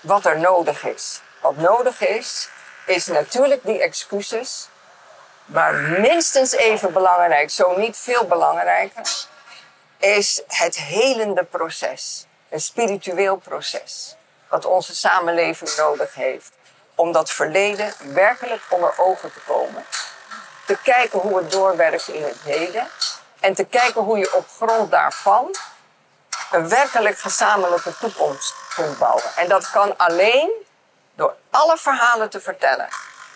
wat 0.00 0.26
er 0.26 0.38
nodig 0.38 0.84
is. 0.84 1.20
Wat 1.40 1.56
nodig 1.56 2.00
is, 2.00 2.48
is 2.86 3.06
natuurlijk 3.06 3.60
die 3.64 3.82
excuses, 3.82 4.68
maar 5.44 5.74
minstens 5.74 6.52
even 6.52 6.92
belangrijk, 6.92 7.50
zo 7.50 7.76
niet 7.76 7.96
veel 7.96 8.26
belangrijker, 8.26 9.08
is 9.98 10.42
het 10.46 10.76
helende 10.76 11.44
proces. 11.44 12.26
Een 12.48 12.60
spiritueel 12.60 13.36
proces. 13.36 14.16
Wat 14.48 14.64
onze 14.64 14.94
samenleving 14.94 15.76
nodig 15.76 16.14
heeft. 16.14 16.50
Om 16.94 17.12
dat 17.12 17.30
verleden 17.30 17.92
werkelijk 18.12 18.62
onder 18.68 18.94
ogen 18.98 19.32
te 19.32 19.40
komen. 19.46 19.84
Te 20.66 20.78
kijken 20.82 21.18
hoe 21.18 21.38
het 21.38 21.50
doorwerkt 21.50 22.08
in 22.08 22.22
het 22.22 22.40
heden. 22.44 22.88
En 23.40 23.54
te 23.54 23.64
kijken 23.64 24.02
hoe 24.02 24.18
je 24.18 24.34
op 24.34 24.48
grond 24.48 24.90
daarvan 24.90 25.54
een 26.50 26.68
werkelijk 26.68 27.18
gezamenlijke 27.18 27.94
toekomst 27.98 28.54
kunt 28.74 28.98
bouwen. 28.98 29.36
En 29.36 29.48
dat 29.48 29.70
kan 29.70 29.96
alleen 29.96 30.50
door 31.14 31.34
alle 31.50 31.76
verhalen 31.76 32.30
te 32.30 32.40
vertellen. 32.40 32.88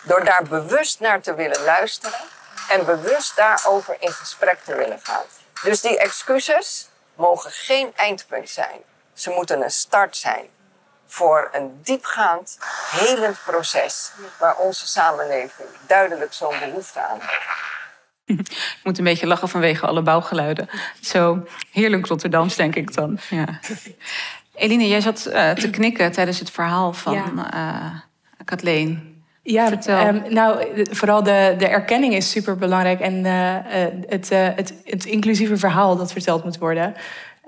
Door 0.03 0.25
daar 0.25 0.43
bewust 0.43 1.01
naar 1.01 1.21
te 1.21 1.35
willen 1.35 1.65
luisteren 1.65 2.21
en 2.69 2.85
bewust 2.85 3.37
daarover 3.37 3.97
in 3.99 4.13
gesprek 4.13 4.65
te 4.65 4.75
willen 4.75 5.01
gaan. 5.03 5.25
Dus 5.63 5.81
die 5.81 5.99
excuses 5.99 6.89
mogen 7.15 7.51
geen 7.51 7.93
eindpunt 7.97 8.51
zijn. 8.51 8.85
Ze 9.15 9.31
moeten 9.31 9.63
een 9.63 9.71
start 9.71 10.17
zijn 10.17 10.51
voor 11.13 11.49
een 11.53 11.81
diepgaand, 11.83 12.59
helend 12.91 13.37
proces 13.45 14.13
waar 14.39 14.57
onze 14.57 14.89
samenleving 14.89 15.69
duidelijk 15.87 16.33
zo'n 16.33 16.59
behoefte 16.65 17.01
aan 17.01 17.19
heeft. 17.21 17.59
Ik 18.25 18.81
moet 18.85 18.99
een 18.99 19.05
beetje 19.05 19.27
lachen 19.27 19.49
vanwege 19.49 19.87
alle 19.87 20.03
bouwgeluiden. 20.03 20.69
Zo 21.01 21.47
heerlijk 21.73 22.07
Rotterdams, 22.07 22.57
denk 22.57 22.75
ik 22.75 22.95
dan. 22.95 23.19
Ja. 23.31 23.61
Eline, 24.55 24.89
jij 24.89 25.01
zat 25.01 25.27
uh, 25.27 25.51
te 25.51 25.71
knikken 25.71 26.13
tijdens 26.13 26.39
het 26.39 26.51
verhaal 26.51 26.93
van 26.93 27.13
ja. 27.13 27.55
uh, 27.55 28.01
Kathleen. 28.45 29.23
Ja, 29.43 29.73
um, 30.09 30.23
nou, 30.29 30.67
vooral 30.91 31.23
de, 31.23 31.55
de 31.59 31.69
erkenning 31.69 32.15
is 32.15 32.31
super 32.31 32.57
belangrijk 32.57 33.01
en 33.01 33.25
uh, 33.25 33.57
het, 34.09 34.29
het, 34.29 34.75
het 34.85 35.05
inclusieve 35.05 35.57
verhaal 35.57 35.97
dat 35.97 36.13
verteld 36.13 36.45
moet 36.45 36.59
worden. 36.59 36.95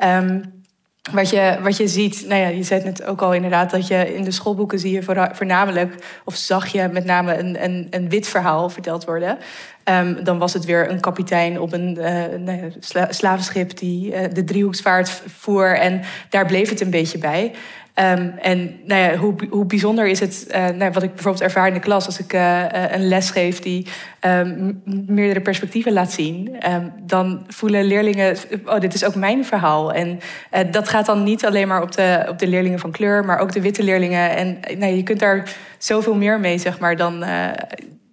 Um, 0.03 0.62
wat 1.11 1.31
je, 1.31 1.59
wat 1.63 1.77
je 1.77 1.89
ziet, 1.89 2.25
nou 2.27 2.41
ja, 2.41 2.49
je 2.49 2.63
zei 2.63 2.81
het 2.81 2.99
net 2.99 3.09
ook 3.09 3.23
al 3.23 3.35
inderdaad, 3.35 3.71
dat 3.71 3.87
je 3.87 4.15
in 4.15 4.25
de 4.25 4.31
schoolboeken 4.31 4.79
zie 4.79 4.93
je 4.93 5.03
voornamelijk, 5.33 5.95
of 6.25 6.37
zag 6.37 6.67
je 6.67 6.89
met 6.93 7.05
name 7.05 7.39
een, 7.39 7.65
een, 7.65 7.87
een 7.91 8.09
wit 8.09 8.29
verhaal 8.29 8.69
verteld 8.69 9.05
worden. 9.05 9.39
Um, 9.85 10.25
dan 10.25 10.39
was 10.39 10.53
het 10.53 10.65
weer 10.65 10.91
een 10.91 11.01
kapitein 11.01 11.61
op 11.61 11.73
een 11.73 11.97
uh, 11.99 12.05
nou 12.39 12.59
ja, 12.63 12.69
sla 12.81 13.13
slavenschip 13.13 13.79
die 13.79 14.13
uh, 14.13 14.21
de 14.33 14.45
driehoeksvaart 14.45 15.23
voer. 15.27 15.77
En 15.77 16.03
daar 16.29 16.47
bleef 16.47 16.69
het 16.69 16.81
een 16.81 16.91
beetje 16.91 17.19
bij. 17.19 17.53
Um, 17.95 18.35
en 18.39 18.81
nou 18.85 19.01
ja, 19.01 19.17
hoe, 19.17 19.35
hoe 19.51 19.67
bijzonder 19.67 20.07
is 20.07 20.21
het, 20.21 20.47
uh, 20.49 20.69
nou, 20.69 20.93
wat 20.93 21.03
ik 21.03 21.15
bijvoorbeeld 21.15 21.45
ervaar 21.45 21.67
in 21.67 21.75
de 21.75 21.81
klas 21.81 22.07
als 22.07 22.19
ik 22.19 22.33
uh, 22.33 22.65
een 22.91 23.09
les 23.09 23.31
geef 23.31 23.61
die 23.61 23.87
um, 24.21 24.83
meerdere 24.85 25.41
perspectieven 25.41 25.93
laat 25.93 26.13
zien, 26.13 26.57
um, 26.73 26.93
dan 27.03 27.45
voelen 27.49 27.85
leerlingen, 27.85 28.37
oh, 28.65 28.81
dit 28.81 28.95
is 28.95 29.05
ook 29.05 29.15
mijn 29.15 29.45
verhaal. 29.45 29.93
En 29.93 30.21
uh, 30.55 30.61
dat 30.71 30.89
gaat 30.89 31.07
dan 31.07 31.23
niet 31.23 31.45
alleen 31.45 31.69
maar 31.69 31.83
op 31.83 31.93
de, 31.93 32.27
op 32.29 32.39
de 32.39 32.47
leerlingen 32.47 32.79
van 32.79 32.91
kleur, 32.91 33.25
maar 33.25 33.39
ook 33.39 33.53
de 33.53 33.61
witte 33.61 33.83
leerlingen. 33.83 34.37
En 34.37 34.59
nou, 34.79 34.93
je 34.93 35.03
kunt 35.03 35.21
daar 35.21 35.57
zoveel 35.79 36.15
meer 36.15 36.41
mee, 36.41 36.59
zeg 36.59 36.79
maar, 36.79 36.97
dan. 36.97 37.25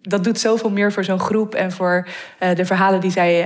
dat 0.01 0.23
doet 0.23 0.39
zoveel 0.39 0.69
meer 0.69 0.91
voor 0.91 1.03
zo'n 1.03 1.19
groep 1.19 1.55
en 1.55 1.71
voor 1.71 2.07
de 2.53 2.65
verhalen 2.65 3.01
die 3.01 3.11
zij. 3.11 3.45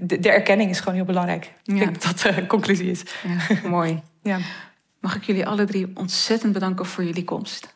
De, 0.00 0.20
de, 0.20 0.30
erkenning 0.30 0.70
is 0.70 0.78
gewoon 0.78 0.94
heel 0.94 1.04
belangrijk. 1.04 1.52
Ja. 1.62 1.74
Ik 1.74 1.78
denk 1.78 2.02
dat 2.02 2.22
dat 2.22 2.34
de 2.34 2.46
conclusie 2.46 2.90
is. 2.90 3.02
Ja, 3.48 3.68
mooi. 3.68 4.02
ja 4.22 4.38
mag 5.06 5.16
ik 5.16 5.24
jullie 5.24 5.46
alle 5.46 5.64
drie 5.64 5.90
ontzettend 5.94 6.52
bedanken 6.52 6.86
voor 6.86 7.04
jullie 7.04 7.24
komst. 7.24 7.74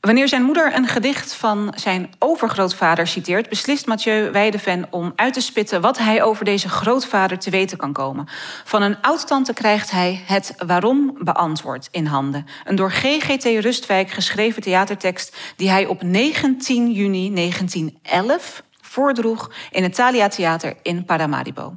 Wanneer 0.00 0.28
zijn 0.28 0.42
moeder 0.42 0.74
een 0.74 0.86
gedicht 0.86 1.34
van 1.34 1.72
zijn 1.76 2.10
overgrootvader 2.18 3.06
citeert, 3.06 3.48
beslist 3.48 3.86
Mathieu 3.86 4.30
Weideven 4.30 4.86
om 4.90 5.12
uit 5.16 5.34
te 5.34 5.40
spitten 5.40 5.80
wat 5.80 5.98
hij 5.98 6.22
over 6.22 6.44
deze 6.44 6.68
grootvader 6.68 7.38
te 7.38 7.50
weten 7.50 7.78
kan 7.78 7.92
komen. 7.92 8.28
Van 8.64 8.82
een 8.82 9.00
oud-tante 9.00 9.52
krijgt 9.52 9.90
hij 9.90 10.22
het 10.26 10.54
waarom 10.66 11.16
beantwoord 11.18 11.88
in 11.90 12.06
handen. 12.06 12.46
Een 12.64 12.76
door 12.76 12.92
GGT 12.92 13.44
Rustwijk 13.44 14.10
geschreven 14.10 14.62
theatertekst 14.62 15.36
die 15.56 15.70
hij 15.70 15.86
op 15.86 16.02
19 16.02 16.92
juni 16.92 17.34
1911 17.34 18.62
voordroeg 18.90 19.50
in 19.70 19.82
het 19.82 19.94
Thalia 19.94 20.28
Theater 20.28 20.76
in 20.82 21.04
Paramaribo. 21.04 21.76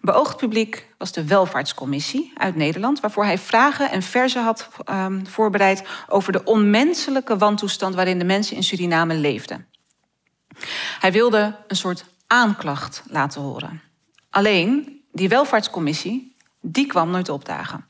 Beoogd 0.00 0.36
publiek 0.36 0.86
was 0.98 1.12
de 1.12 1.24
Welvaartscommissie 1.24 2.32
uit 2.36 2.56
Nederland, 2.56 3.00
waarvoor 3.00 3.24
hij 3.24 3.38
vragen 3.38 3.90
en 3.90 4.02
verzen 4.02 4.42
had 4.42 4.68
um, 4.90 5.26
voorbereid 5.26 5.84
over 6.08 6.32
de 6.32 6.44
onmenselijke 6.44 7.36
wantoestand 7.36 7.94
waarin 7.94 8.18
de 8.18 8.24
mensen 8.24 8.56
in 8.56 8.62
Suriname 8.62 9.14
leefden. 9.14 9.66
Hij 11.00 11.12
wilde 11.12 11.56
een 11.66 11.76
soort 11.76 12.04
aanklacht 12.26 13.02
laten 13.10 13.40
horen. 13.40 13.82
Alleen, 14.30 15.00
die 15.12 15.28
Welvaartscommissie, 15.28 16.36
die 16.60 16.86
kwam 16.86 17.10
nooit 17.10 17.28
opdagen. 17.28 17.86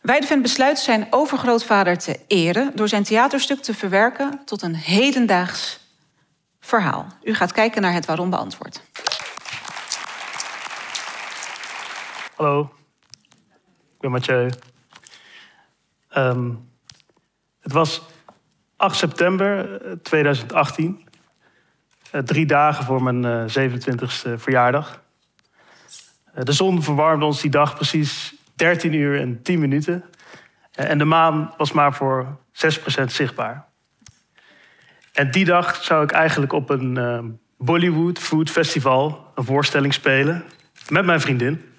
Weideven 0.00 0.42
besluit 0.42 0.78
zijn 0.78 1.06
overgrootvader 1.10 1.98
te 1.98 2.20
eren 2.26 2.72
door 2.74 2.88
zijn 2.88 3.02
theaterstuk 3.02 3.62
te 3.62 3.74
verwerken 3.74 4.40
tot 4.44 4.62
een 4.62 4.74
hedendaags 4.74 5.82
verhaal. 6.64 7.06
U 7.22 7.34
gaat 7.34 7.52
kijken 7.52 7.82
naar 7.82 7.92
het 7.92 8.06
waarom 8.06 8.30
beantwoord. 8.30 8.82
Hallo, 12.36 12.72
ik 13.94 14.00
ben 14.00 14.10
Mathieu. 14.10 14.50
Um, 16.16 16.68
het 17.60 17.72
was 17.72 18.02
8 18.76 18.96
september 18.96 19.80
2018, 20.02 20.90
uh, 20.90 21.00
eh, 22.10 22.26
drie 22.26 22.46
dagen 22.46 22.84
voor 22.84 23.02
mijn 23.02 23.24
uh, 23.24 23.70
27e 23.70 24.32
verjaardag. 24.36 25.02
Uh, 26.34 26.44
de 26.44 26.52
zon 26.52 26.82
verwarmde 26.82 27.24
ons 27.24 27.40
die 27.40 27.50
dag 27.50 27.74
precies 27.74 28.34
13 28.54 28.92
uur 28.92 29.20
en 29.20 29.42
10 29.42 29.60
minuten. 29.60 30.04
en 30.74 30.98
de 30.98 31.04
maan 31.04 31.54
was 31.56 31.72
maar 31.72 31.94
voor 31.94 32.38
6% 32.52 33.04
zichtbaar. 33.06 33.72
En 35.14 35.30
die 35.30 35.44
dag 35.44 35.84
zou 35.84 36.04
ik 36.04 36.10
eigenlijk 36.10 36.52
op 36.52 36.70
een 36.70 36.96
uh, 36.96 37.24
Bollywood 37.58 38.18
Food 38.18 38.50
Festival 38.50 39.32
een 39.34 39.44
voorstelling 39.44 39.94
spelen 39.94 40.44
met 40.88 41.04
mijn 41.04 41.20
vriendin. 41.20 41.74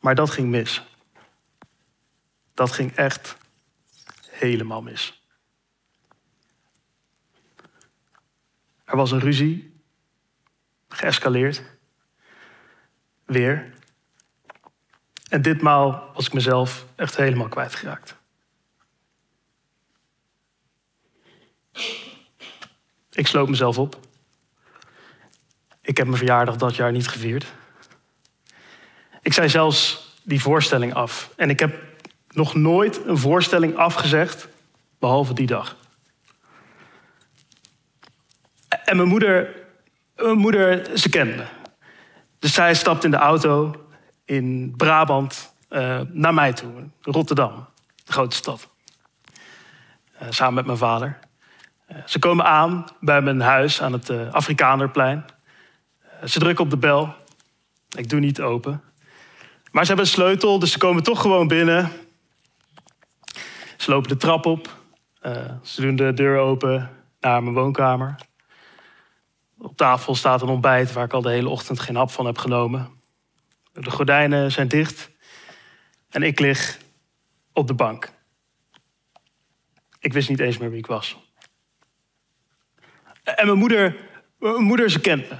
Maar 0.00 0.14
dat 0.14 0.30
ging 0.30 0.48
mis. 0.48 0.82
Dat 2.54 2.72
ging 2.72 2.96
echt 2.96 3.36
helemaal 4.28 4.82
mis. 4.82 5.26
Er 8.84 8.96
was 8.96 9.10
een 9.10 9.20
ruzie, 9.20 9.82
geëscaleerd. 10.88 11.62
Weer. 13.24 13.74
En 15.28 15.42
ditmaal 15.42 16.10
was 16.14 16.26
ik 16.26 16.32
mezelf 16.32 16.86
echt 16.96 17.16
helemaal 17.16 17.48
kwijtgeraakt. 17.48 18.21
Ik 23.12 23.26
sloot 23.26 23.48
mezelf 23.48 23.78
op. 23.78 23.98
Ik 25.80 25.96
heb 25.96 26.06
mijn 26.06 26.18
verjaardag 26.18 26.56
dat 26.56 26.76
jaar 26.76 26.92
niet 26.92 27.08
gevierd. 27.08 27.52
Ik 29.22 29.32
zei 29.32 29.48
zelfs 29.48 30.10
die 30.22 30.40
voorstelling 30.40 30.94
af. 30.94 31.30
En 31.36 31.50
ik 31.50 31.60
heb 31.60 31.82
nog 32.28 32.54
nooit 32.54 33.06
een 33.06 33.18
voorstelling 33.18 33.76
afgezegd, 33.76 34.48
behalve 34.98 35.34
die 35.34 35.46
dag. 35.46 35.76
En 38.84 38.96
mijn 38.96 39.08
moeder, 39.08 39.54
mijn 40.16 40.38
moeder 40.38 40.98
ze 40.98 41.08
kende. 41.08 41.46
Dus 42.38 42.54
zij 42.54 42.74
stapt 42.74 43.04
in 43.04 43.10
de 43.10 43.16
auto 43.16 43.86
in 44.24 44.74
Brabant 44.76 45.54
uh, 45.70 46.00
naar 46.08 46.34
mij 46.34 46.52
toe, 46.52 46.88
Rotterdam, 47.00 47.66
de 48.04 48.12
grote 48.12 48.36
stad. 48.36 48.68
Uh, 50.22 50.28
samen 50.30 50.54
met 50.54 50.66
mijn 50.66 50.78
vader. 50.78 51.18
Ze 52.06 52.18
komen 52.18 52.44
aan 52.44 52.84
bij 53.00 53.22
mijn 53.22 53.40
huis 53.40 53.82
aan 53.82 53.92
het 53.92 54.10
Afrikanerplein. 54.30 55.24
ze 56.24 56.38
drukken 56.38 56.64
op 56.64 56.70
de 56.70 56.76
bel. 56.76 57.14
Ik 57.96 58.08
doe 58.08 58.20
niet 58.20 58.40
open. 58.40 58.82
Maar 59.70 59.82
ze 59.82 59.88
hebben 59.88 60.06
een 60.06 60.12
sleutel, 60.12 60.58
dus 60.58 60.72
ze 60.72 60.78
komen 60.78 61.02
toch 61.02 61.20
gewoon 61.20 61.48
binnen. 61.48 61.90
Ze 63.76 63.90
lopen 63.90 64.08
de 64.08 64.16
trap 64.16 64.46
op. 64.46 64.80
Uh, 65.22 65.32
ze 65.62 65.80
doen 65.80 65.96
de 65.96 66.14
deur 66.14 66.38
open 66.38 66.90
naar 67.20 67.42
mijn 67.42 67.54
woonkamer. 67.54 68.14
Op 69.58 69.76
tafel 69.76 70.14
staat 70.14 70.42
een 70.42 70.48
ontbijt 70.48 70.92
waar 70.92 71.04
ik 71.04 71.12
al 71.12 71.22
de 71.22 71.30
hele 71.30 71.48
ochtend 71.48 71.80
geen 71.80 71.96
hap 71.96 72.10
van 72.10 72.26
heb 72.26 72.38
genomen. 72.38 72.88
De 73.72 73.90
gordijnen 73.90 74.52
zijn 74.52 74.68
dicht 74.68 75.10
en 76.10 76.22
ik 76.22 76.40
lig 76.40 76.78
op 77.52 77.66
de 77.66 77.74
bank. 77.74 78.12
Ik 79.98 80.12
wist 80.12 80.28
niet 80.28 80.40
eens 80.40 80.58
meer 80.58 80.70
wie 80.70 80.78
ik 80.78 80.86
was. 80.86 81.21
En 83.22 83.46
mijn 83.46 83.58
moeder, 83.58 83.96
mijn 84.38 84.62
moeder 84.62 84.90
ze 84.90 85.00
kent 85.00 85.30
me. 85.30 85.36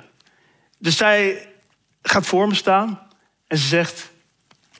Dus 0.79 0.97
zij 0.97 1.49
gaat 2.03 2.27
voor 2.27 2.49
me 2.49 2.55
staan 2.55 3.09
en 3.47 3.59
ze 3.59 3.67
zegt... 3.67 4.11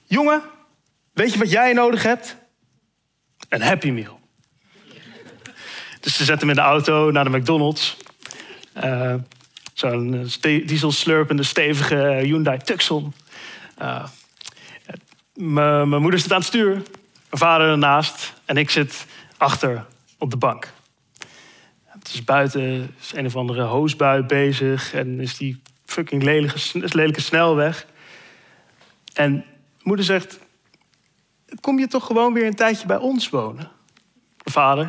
Jongen, 0.05 0.41
weet 1.13 1.33
je 1.33 1.39
wat 1.39 1.51
jij 1.51 1.73
nodig 1.73 2.03
hebt? 2.03 2.35
Een 3.49 3.61
Happy 3.61 3.89
Meal. 3.89 4.19
Dus 5.99 6.15
ze 6.15 6.23
zet 6.23 6.39
hem 6.39 6.49
in 6.49 6.55
de 6.55 6.61
auto 6.61 7.11
naar 7.11 7.23
de 7.23 7.37
McDonald's. 7.37 7.97
Uh, 8.83 9.15
Zo'n 9.73 10.23
ste 10.27 10.63
dieselslurpende, 10.65 11.43
stevige 11.43 12.19
Hyundai 12.21 12.57
Tucson. 12.57 13.13
Mijn 15.33 15.89
moeder 15.89 16.19
zit 16.19 16.31
aan 16.31 16.37
het 16.37 16.47
stuur, 16.47 16.73
mijn 16.73 16.85
vader 17.29 17.69
ernaast 17.69 18.33
en 18.45 18.57
ik 18.57 18.69
zit 18.69 19.05
achter 19.37 19.85
op 20.17 20.29
de 20.31 20.37
bank. 20.37 20.73
Het 22.03 22.13
is 22.13 22.23
buiten 22.23 22.95
is 22.99 23.13
een 23.13 23.25
of 23.25 23.35
andere 23.35 23.61
hoosbui 23.61 24.21
bezig 24.21 24.93
en 24.93 25.19
is 25.19 25.37
die 25.37 25.61
fucking 25.85 26.23
lelijke, 26.23 26.59
lelijke 26.73 27.21
snelweg. 27.21 27.85
En 29.13 29.45
moeder 29.81 30.05
zegt: 30.05 30.39
Kom 31.61 31.79
je 31.79 31.87
toch 31.87 32.05
gewoon 32.05 32.33
weer 32.33 32.45
een 32.45 32.55
tijdje 32.55 32.87
bij 32.87 32.97
ons 32.97 33.29
wonen? 33.29 33.71
Vader, 34.37 34.87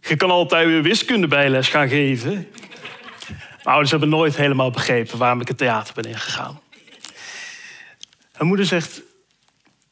je 0.00 0.16
kan 0.16 0.30
altijd 0.30 0.66
weer 0.66 0.82
wiskunde 0.82 1.26
bijles 1.26 1.68
gaan 1.68 1.88
geven. 1.88 2.32
Mijn 3.38 3.62
ouders 3.62 3.90
hebben 3.90 4.08
nooit 4.08 4.36
helemaal 4.36 4.70
begrepen 4.70 5.18
waarom 5.18 5.40
ik 5.40 5.48
het 5.48 5.58
theater 5.58 5.94
ben 5.94 6.04
ingegaan. 6.04 6.60
Mijn 8.32 8.46
moeder 8.46 8.66
zegt: 8.66 9.02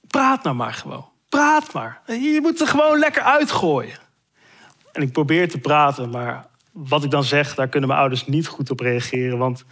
Praat 0.06 0.42
nou 0.42 0.56
maar 0.56 0.74
gewoon. 0.74 1.08
Praat 1.28 1.72
maar. 1.72 2.02
Je 2.06 2.38
moet 2.42 2.60
er 2.60 2.66
gewoon 2.66 2.98
lekker 2.98 3.22
uitgooien. 3.22 4.06
En 4.98 5.04
ik 5.04 5.12
probeer 5.12 5.48
te 5.48 5.58
praten, 5.58 6.10
maar 6.10 6.46
wat 6.72 7.04
ik 7.04 7.10
dan 7.10 7.24
zeg, 7.24 7.54
daar 7.54 7.68
kunnen 7.68 7.88
mijn 7.88 8.00
ouders 8.00 8.26
niet 8.26 8.46
goed 8.46 8.70
op 8.70 8.80
reageren. 8.80 9.38
Want 9.38 9.64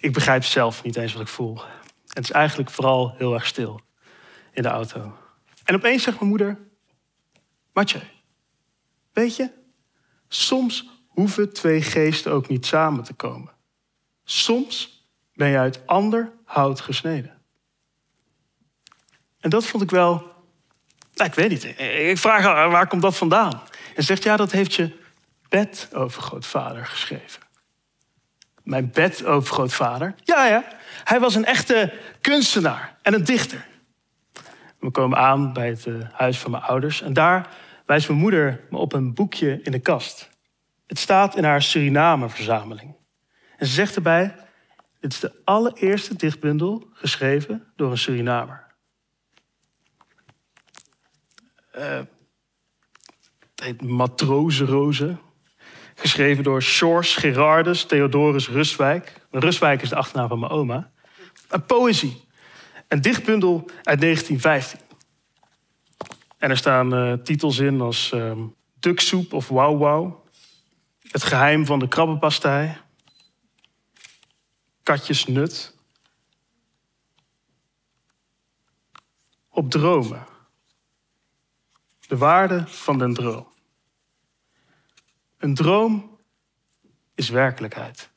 ik 0.00 0.12
begrijp 0.12 0.44
zelf 0.44 0.82
niet 0.82 0.96
eens 0.96 1.12
wat 1.12 1.22
ik 1.22 1.28
voel. 1.28 1.60
Het 2.06 2.24
is 2.24 2.30
eigenlijk 2.30 2.70
vooral 2.70 3.14
heel 3.16 3.34
erg 3.34 3.46
stil 3.46 3.80
in 4.52 4.62
de 4.62 4.68
auto. 4.68 5.16
En 5.64 5.74
opeens 5.74 6.02
zegt 6.02 6.18
mijn 6.18 6.28
moeder: 6.28 6.58
Matje, 7.72 8.00
weet 9.12 9.36
je, 9.36 9.50
soms 10.28 10.88
hoeven 11.08 11.52
twee 11.52 11.82
geesten 11.82 12.32
ook 12.32 12.48
niet 12.48 12.66
samen 12.66 13.04
te 13.04 13.14
komen. 13.14 13.52
Soms 14.24 15.06
ben 15.34 15.48
je 15.48 15.58
uit 15.58 15.86
ander 15.86 16.32
hout 16.44 16.80
gesneden. 16.80 17.42
En 19.40 19.50
dat 19.50 19.66
vond 19.66 19.82
ik 19.82 19.90
wel. 19.90 20.32
Nou, 21.14 21.28
ik 21.30 21.34
weet 21.34 21.50
niet. 21.50 21.64
Ik 22.10 22.18
vraag 22.18 22.42
haar, 22.42 22.70
waar 22.70 22.86
komt 22.86 23.02
dat 23.02 23.16
vandaan? 23.16 23.62
En 23.94 24.02
zegt, 24.02 24.22
ja, 24.22 24.36
dat 24.36 24.52
heeft 24.52 24.74
je 24.74 24.92
bedovergrootvader 25.48 26.86
geschreven. 26.86 27.42
Mijn 28.62 28.90
bedovergrootvader? 28.90 30.14
Ja, 30.22 30.46
ja. 30.46 30.64
Hij 31.04 31.20
was 31.20 31.34
een 31.34 31.44
echte 31.44 31.92
kunstenaar 32.20 32.96
en 33.02 33.14
een 33.14 33.24
dichter. 33.24 33.66
We 34.78 34.90
komen 34.90 35.18
aan 35.18 35.52
bij 35.52 35.68
het 35.68 35.86
eh, 35.86 35.94
huis 36.12 36.38
van 36.38 36.50
mijn 36.50 36.62
ouders. 36.62 37.02
En 37.02 37.12
daar 37.12 37.48
wijst 37.86 38.08
mijn 38.08 38.20
moeder 38.20 38.66
me 38.70 38.78
op 38.78 38.92
een 38.92 39.14
boekje 39.14 39.60
in 39.62 39.72
de 39.72 39.78
kast. 39.78 40.30
Het 40.86 40.98
staat 40.98 41.36
in 41.36 41.44
haar 41.44 41.62
Suriname-verzameling. 41.62 42.96
En 43.56 43.66
ze 43.66 43.72
zegt 43.72 43.96
erbij: 43.96 44.34
Dit 45.00 45.12
is 45.12 45.20
de 45.20 45.40
allereerste 45.44 46.16
dichtbundel 46.16 46.88
geschreven 46.92 47.72
door 47.76 47.90
een 47.90 47.98
Surinamer. 47.98 48.64
Het 51.70 52.08
heet 53.64 53.82
Matrozenrozen. 53.82 55.20
Geschreven 55.94 56.44
door 56.44 56.62
George 56.62 57.20
Gerardus 57.20 57.84
Theodorus 57.84 58.48
Rustwijk. 58.48 59.20
Rustwijk 59.30 59.82
is 59.82 59.88
de 59.88 59.96
achternaam 59.96 60.28
van 60.28 60.38
mijn 60.38 60.52
oma. 60.52 60.90
Een 61.48 61.64
poëzie. 61.64 62.24
Een 62.88 63.00
dichtbundel 63.00 63.56
uit 63.82 64.00
1915. 64.00 64.80
En 66.38 66.50
er 66.50 66.56
staan 66.56 66.94
uh, 66.94 67.12
titels 67.12 67.58
in 67.58 67.80
als 67.80 68.12
uh, 68.12 68.32
Duksoep 68.80 69.32
of 69.32 69.48
Wow 69.48 69.78
Wow. 69.78 70.26
Het 71.10 71.22
geheim 71.22 71.66
van 71.66 71.78
de 71.78 71.88
krabbenpastei. 71.88 72.76
Katjesnut. 74.82 75.74
Op 79.48 79.70
dromen. 79.70 80.26
De 82.06 82.16
waarde 82.16 82.64
van 82.66 82.98
den 82.98 83.14
droom. 83.14 83.52
Een 85.38 85.54
droom 85.54 86.20
is 87.14 87.28
werkelijkheid. 87.28 88.10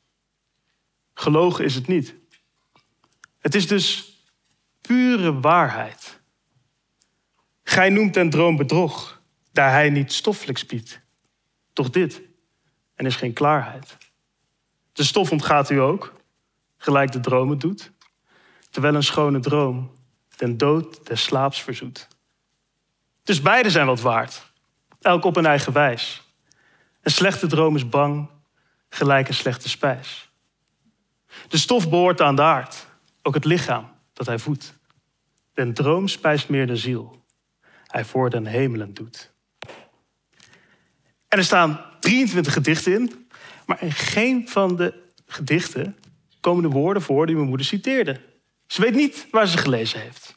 Gelogen 1.13 1.65
is 1.65 1.75
het 1.75 1.87
niet. 1.87 2.15
Het 3.39 3.55
is 3.55 3.67
dus 3.67 4.15
pure 4.81 5.39
waarheid. 5.39 6.19
Gij 7.63 7.89
noemt 7.89 8.13
den 8.13 8.29
droom 8.29 8.55
bedrog, 8.55 9.21
daar 9.51 9.71
hij 9.71 9.89
niet 9.89 10.13
stoffelijk 10.13 10.67
biedt. 10.67 11.01
Toch 11.73 11.89
dit, 11.89 12.21
en 12.95 13.05
is 13.05 13.15
geen 13.15 13.33
klaarheid. 13.33 13.97
De 14.93 15.03
stof 15.03 15.31
ontgaat 15.31 15.69
u 15.69 15.79
ook, 15.79 16.13
gelijk 16.77 17.11
de 17.11 17.19
droom 17.19 17.59
doet, 17.59 17.91
terwijl 18.69 18.95
een 18.95 19.03
schone 19.03 19.39
droom 19.39 19.91
den 20.35 20.57
dood 20.57 21.07
des 21.07 21.23
slaaps 21.23 21.61
verzoet. 21.63 22.07
Dus 23.23 23.41
beide 23.41 23.69
zijn 23.69 23.85
wat 23.85 24.01
waard, 24.01 24.51
elk 25.01 25.23
op 25.23 25.35
een 25.35 25.45
eigen 25.45 25.73
wijs. 25.73 26.26
Een 27.07 27.13
slechte 27.13 27.47
droom 27.47 27.75
is 27.75 27.89
bang, 27.89 28.29
gelijk 28.89 29.27
een 29.27 29.33
slechte 29.33 29.69
spijs. 29.69 30.31
De 31.47 31.57
stof 31.57 31.89
behoort 31.89 32.21
aan 32.21 32.35
de 32.35 32.41
aard, 32.41 32.87
ook 33.21 33.33
het 33.33 33.45
lichaam 33.45 33.89
dat 34.13 34.25
hij 34.25 34.39
voedt. 34.39 34.73
Den 35.53 35.73
droom 35.73 36.07
spijst 36.07 36.49
meer 36.49 36.67
de 36.67 36.75
ziel, 36.75 37.23
hij 37.85 38.05
voor 38.05 38.29
den 38.29 38.45
hemelen 38.45 38.93
doet. 38.93 39.31
En 41.27 41.37
er 41.37 41.43
staan 41.43 41.81
23 41.99 42.53
gedichten 42.53 42.93
in, 42.93 43.29
maar 43.65 43.83
in 43.83 43.91
geen 43.91 44.49
van 44.49 44.75
de 44.75 45.03
gedichten 45.25 45.97
komen 46.39 46.63
de 46.63 46.69
woorden 46.69 47.01
voor 47.01 47.25
die 47.25 47.35
mijn 47.35 47.47
moeder 47.47 47.65
citeerde. 47.65 48.21
Ze 48.65 48.81
weet 48.81 48.95
niet 48.95 49.27
waar 49.31 49.47
ze 49.47 49.57
gelezen 49.57 49.99
heeft. 49.99 50.35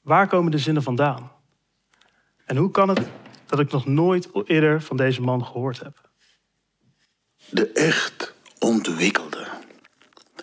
Waar 0.00 0.28
komen 0.28 0.50
de 0.50 0.58
zinnen 0.58 0.82
vandaan? 0.82 1.32
En 2.44 2.56
hoe 2.56 2.70
kan 2.70 2.88
het 2.88 3.08
dat 3.48 3.58
ik 3.58 3.72
nog 3.72 3.86
nooit 3.86 4.28
eerder 4.44 4.82
van 4.82 4.96
deze 4.96 5.20
man 5.20 5.44
gehoord 5.44 5.80
heb? 5.80 6.10
De 7.50 7.72
echt 7.72 8.34
ontwikkelde, 8.58 9.46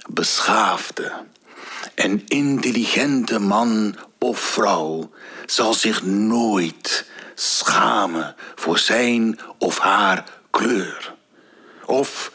beschaafde 0.10 1.14
en 1.96 2.26
intelligente 2.28 3.40
man 3.40 3.96
of 4.20 4.40
vrouw 4.40 5.12
zal 5.46 5.74
zich 5.74 6.04
nooit 6.04 7.10
schamen 7.36 8.36
voor 8.56 8.78
zijn 8.78 9.40
of 9.58 9.80
haar 9.80 10.24
kleur. 10.50 11.16
Of 11.86 12.32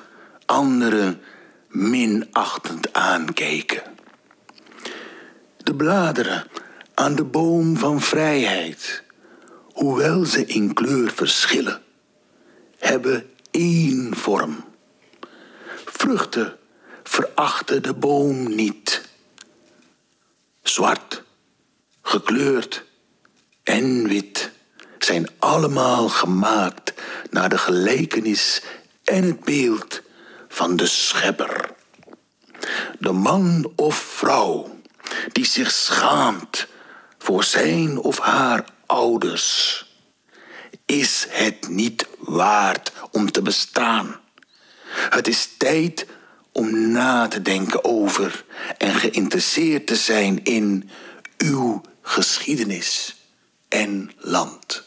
anderen 0.46 1.20
minachtend 1.68 2.92
aankijken. 2.92 3.82
De 5.56 5.74
bladeren 5.74 6.46
aan 6.94 7.14
de 7.14 7.24
boom 7.24 7.76
van 7.76 8.00
vrijheid, 8.00 9.02
hoewel 9.80 10.24
ze 10.24 10.46
in 10.46 10.74
kleur 10.74 11.10
verschillen, 11.10 11.82
hebben 12.78 13.30
één 13.50 14.16
vorm. 14.16 14.64
Vruchten 15.84 16.58
verachten 17.02 17.82
de 17.82 17.94
boom 17.94 18.54
niet. 18.54 19.08
Zwart, 20.62 21.22
gekleurd 22.02 22.84
en 23.62 24.08
wit 24.08 24.50
zijn 24.98 25.28
allemaal 25.38 26.08
gemaakt 26.08 26.92
naar 27.30 27.48
de 27.48 27.58
gelijkenis 27.58 28.62
en 29.04 29.22
het 29.22 29.40
beeld 29.44 30.02
van 30.48 30.76
de 30.76 30.86
schepper. 30.86 31.70
De 32.98 33.12
man 33.12 33.72
of 33.76 33.96
vrouw 33.96 34.80
die 35.32 35.46
zich 35.46 35.70
schaamt 35.70 36.66
voor 37.18 37.44
zijn 37.44 37.98
of 37.98 38.18
haar 38.18 38.64
ouders, 38.90 39.84
is 40.86 41.26
het 41.28 41.68
niet 41.68 42.06
waard 42.18 42.92
om 43.10 43.30
te 43.30 43.42
bestaan. 43.42 44.20
Het 44.88 45.28
is 45.28 45.48
tijd 45.58 46.06
om 46.52 46.90
na 46.90 47.28
te 47.28 47.42
denken 47.42 47.84
over 47.84 48.44
en 48.78 48.94
geïnteresseerd 48.94 49.86
te 49.86 49.96
zijn 49.96 50.44
in 50.44 50.90
uw 51.38 51.82
geschiedenis 52.02 53.16
en 53.68 54.10
land. 54.16 54.82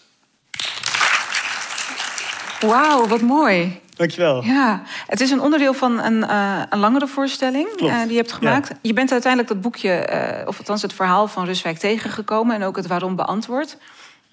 Wauw, 2.59 3.07
wat 3.07 3.21
mooi. 3.21 3.81
Dankjewel. 3.95 4.43
Ja, 4.43 4.81
het 5.07 5.21
is 5.21 5.31
een 5.31 5.41
onderdeel 5.41 5.73
van 5.73 5.99
een, 5.99 6.23
eh, 6.23 6.61
een 6.69 6.79
langere 6.79 7.07
voorstelling 7.07 7.67
eh, 7.67 8.01
die 8.01 8.11
je 8.11 8.17
hebt 8.17 8.31
gemaakt. 8.31 8.71
Je 8.81 8.93
bent 8.93 9.11
uiteindelijk 9.11 9.53
dat 9.53 9.61
boekje, 9.61 9.91
eh, 9.91 10.47
of 10.47 10.57
althans 10.57 10.81
het 10.81 10.93
verhaal 10.93 11.27
van 11.27 11.45
Ruswijk 11.45 11.77
tegengekomen 11.77 12.55
en 12.55 12.63
ook 12.63 12.75
het 12.75 12.87
waarom 12.87 13.15
beantwoord. 13.15 13.77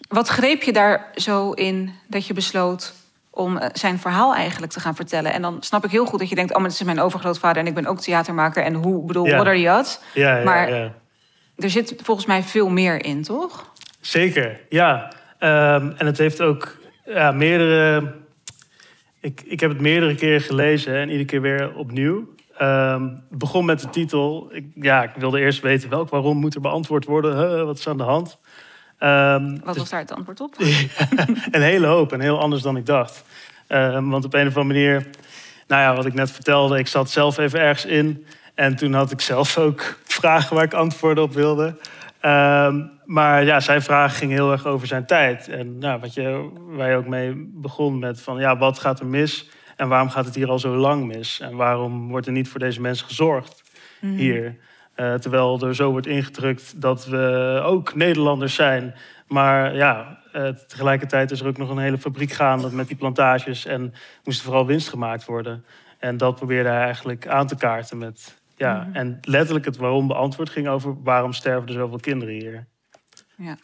Wat 0.09 0.29
greep 0.29 0.63
je 0.63 0.73
daar 0.73 1.11
zo 1.15 1.51
in 1.51 1.95
dat 2.07 2.27
je 2.27 2.35
besloot 2.35 2.95
om 3.31 3.61
zijn 3.73 3.99
verhaal 3.99 4.35
eigenlijk 4.35 4.73
te 4.73 4.81
gaan 4.81 4.95
vertellen? 4.95 5.33
En 5.33 5.43
dan 5.43 5.57
snap 5.61 5.85
ik 5.85 5.91
heel 5.91 6.07
goed 6.07 6.19
dat 6.19 6.29
je 6.29 6.35
denkt, 6.35 6.51
oh, 6.51 6.61
maar 6.61 6.69
dit 6.69 6.81
is 6.81 6.87
mijn 6.87 7.01
overgrootvader 7.01 7.63
en 7.63 7.69
ik 7.69 7.75
ben 7.75 7.87
ook 7.87 8.01
theatermaker 8.01 8.63
en 8.63 8.75
hoe, 8.75 9.05
bedoel, 9.07 9.27
Ja. 9.27 9.35
what 9.35 9.47
are 9.47 9.79
odds? 9.79 10.01
Ja, 10.15 10.37
ja, 10.37 10.45
Maar-. 10.45 10.93
Er 11.57 11.71
zit 11.71 11.95
volgens 12.03 12.27
mij 12.27 12.43
veel 12.43 12.69
meer 12.69 13.05
in, 13.05 13.23
toch? 13.23 13.73
Zeker, 14.01 14.61
ja. 14.69 15.13
Ehm, 15.39 15.91
en 15.97 16.07
het 16.07 16.19
heeft 16.19 16.41
ook 16.41 16.77
ja, 17.05 17.33
meerdere. 17.33 18.15
Ik, 19.21 19.43
ik 19.45 19.61
heb 19.61 19.71
het 19.71 19.81
meerdere 19.81 20.15
keren 20.15 20.41
gelezen 20.41 20.95
en 20.95 21.07
iedere 21.09 21.25
keer 21.25 21.41
weer 21.41 21.75
opnieuw. 21.75 22.29
Het 22.55 23.39
begon 23.39 23.65
met 23.65 23.81
de 23.81 23.91
titel. 23.91 24.49
Ik, 24.53 24.65
ja, 24.75 25.03
ik 25.03 25.11
wilde 25.17 25.41
eerst 25.41 25.61
weten 25.61 25.91
welk 25.91 26.11
waarom 26.11 26.37
moet 26.39 26.55
er 26.55 26.61
beantwoord 26.61 27.05
worden. 27.05 27.37
Huh, 27.37 27.65
wat 27.65 27.79
is 27.79 27.89
aan 27.89 27.97
de 27.97 28.03
hand? 28.03 28.39
Ehm, 28.99 29.51
Wat 29.51 29.67
dus 29.67 29.77
was 29.77 29.91
daar 29.91 30.01
het 30.01 30.13
antwoord 30.13 30.41
op? 30.41 30.55
een 31.51 31.63
hele 31.63 31.87
hoop 31.87 32.13
en 32.13 32.21
heel 32.21 32.41
anders 32.41 32.63
dan 32.63 32.77
ik 32.77 32.87
dacht. 32.87 33.25
Ehm, 33.67 34.09
want 34.09 34.25
op 34.25 34.35
een 34.35 34.47
of 34.47 34.57
andere 34.57 34.75
manier, 34.75 35.07
nou 35.67 35.83
ja, 35.83 35.95
wat 35.95 36.07
ik 36.07 36.15
net 36.15 36.31
vertelde, 36.31 36.79
ik 36.79 36.87
zat 36.87 37.11
zelf 37.11 37.39
even 37.39 37.61
ergens 37.61 37.85
in. 37.85 38.27
En 38.55 38.77
toen 38.77 38.93
had 38.93 39.11
ik 39.11 39.21
zelf 39.21 39.59
ook 39.59 39.99
vragen 40.21 40.55
waar 40.55 40.65
ik 40.65 40.75
antwoorden 40.75 41.25
op 41.25 41.33
wilde. 41.33 41.77
Ehm, 42.21 42.87
maar 43.05 43.45
ja, 43.45 43.61
zijn 43.61 43.83
vraag 43.83 44.19
ging 44.19 44.33
heel 44.33 44.53
erg 44.53 44.67
over 44.67 44.87
zijn 44.87 45.07
tijd. 45.07 45.49
En 45.49 45.79
nou, 45.79 46.01
wat 46.01 46.15
je, 46.15 46.51
waar 46.55 46.91
je 46.91 46.97
ook 46.97 47.07
mee 47.07 47.51
begon 47.55 47.99
met 47.99 48.23
van, 48.23 48.39
ja, 48.39 48.59
wat 48.59 48.79
gaat 48.79 49.01
er 49.01 49.07
mis? 49.07 49.51
En 49.77 49.89
waarom 49.89 50.11
gaat 50.11 50.25
het 50.25 50.35
hier 50.35 50.49
al 50.49 50.59
zo 50.59 50.77
lang 50.77 51.07
mis? 51.07 51.41
En 51.41 51.57
waarom 51.57 52.09
wordt 52.09 52.27
er 52.27 52.33
niet 52.33 52.49
voor 52.49 52.61
deze 52.61 52.81
mensen 52.81 53.07
gezorgd 53.07 53.63
hier? 54.01 54.57
Eh, 54.95 55.15
terwijl 55.15 55.61
er 55.61 55.75
zo 55.75 55.91
wordt 55.91 56.07
ingedrukt 56.07 56.81
dat 56.81 57.07
we 57.07 57.61
ook 57.65 57.95
Nederlanders 57.95 58.55
zijn. 58.55 58.95
Maar 59.27 59.75
ja, 59.75 60.19
eh, 60.33 60.49
tegelijkertijd 60.49 61.31
is 61.31 61.41
er 61.41 61.47
ook 61.47 61.59
nog 61.59 61.71
een 61.71 61.79
hele 61.79 61.99
fabriek 61.99 62.33
gaande 62.33 62.71
met 62.73 62.89
die 62.89 62.97
plantages. 62.97 63.67
En 63.67 63.95
moest 64.25 64.39
er 64.39 64.45
vooral 64.45 64.67
winst 64.67 64.89
gemaakt 64.89 65.25
worden. 65.25 65.65
En 65.99 66.17
dat 66.17 66.35
probeerde 66.35 66.69
hij 66.69 66.83
eigenlijk 66.83 67.29
aan 67.29 67.47
te 67.47 67.57
kaarten 67.57 67.99
met... 67.99 68.40
Ja, 68.61 68.89
en 68.93 69.19
letterlijk 69.21 69.65
het 69.65 69.77
waarom 69.77 70.07
beantwoord 70.07 70.51
ging 70.51 70.69
over... 70.69 71.03
waarom 71.03 71.33
sterven 71.33 71.69
er 71.69 71.75
zoveel 71.75 71.99
kinderen 71.99 72.35
hier? 72.35 72.67
Ja. 73.37 73.57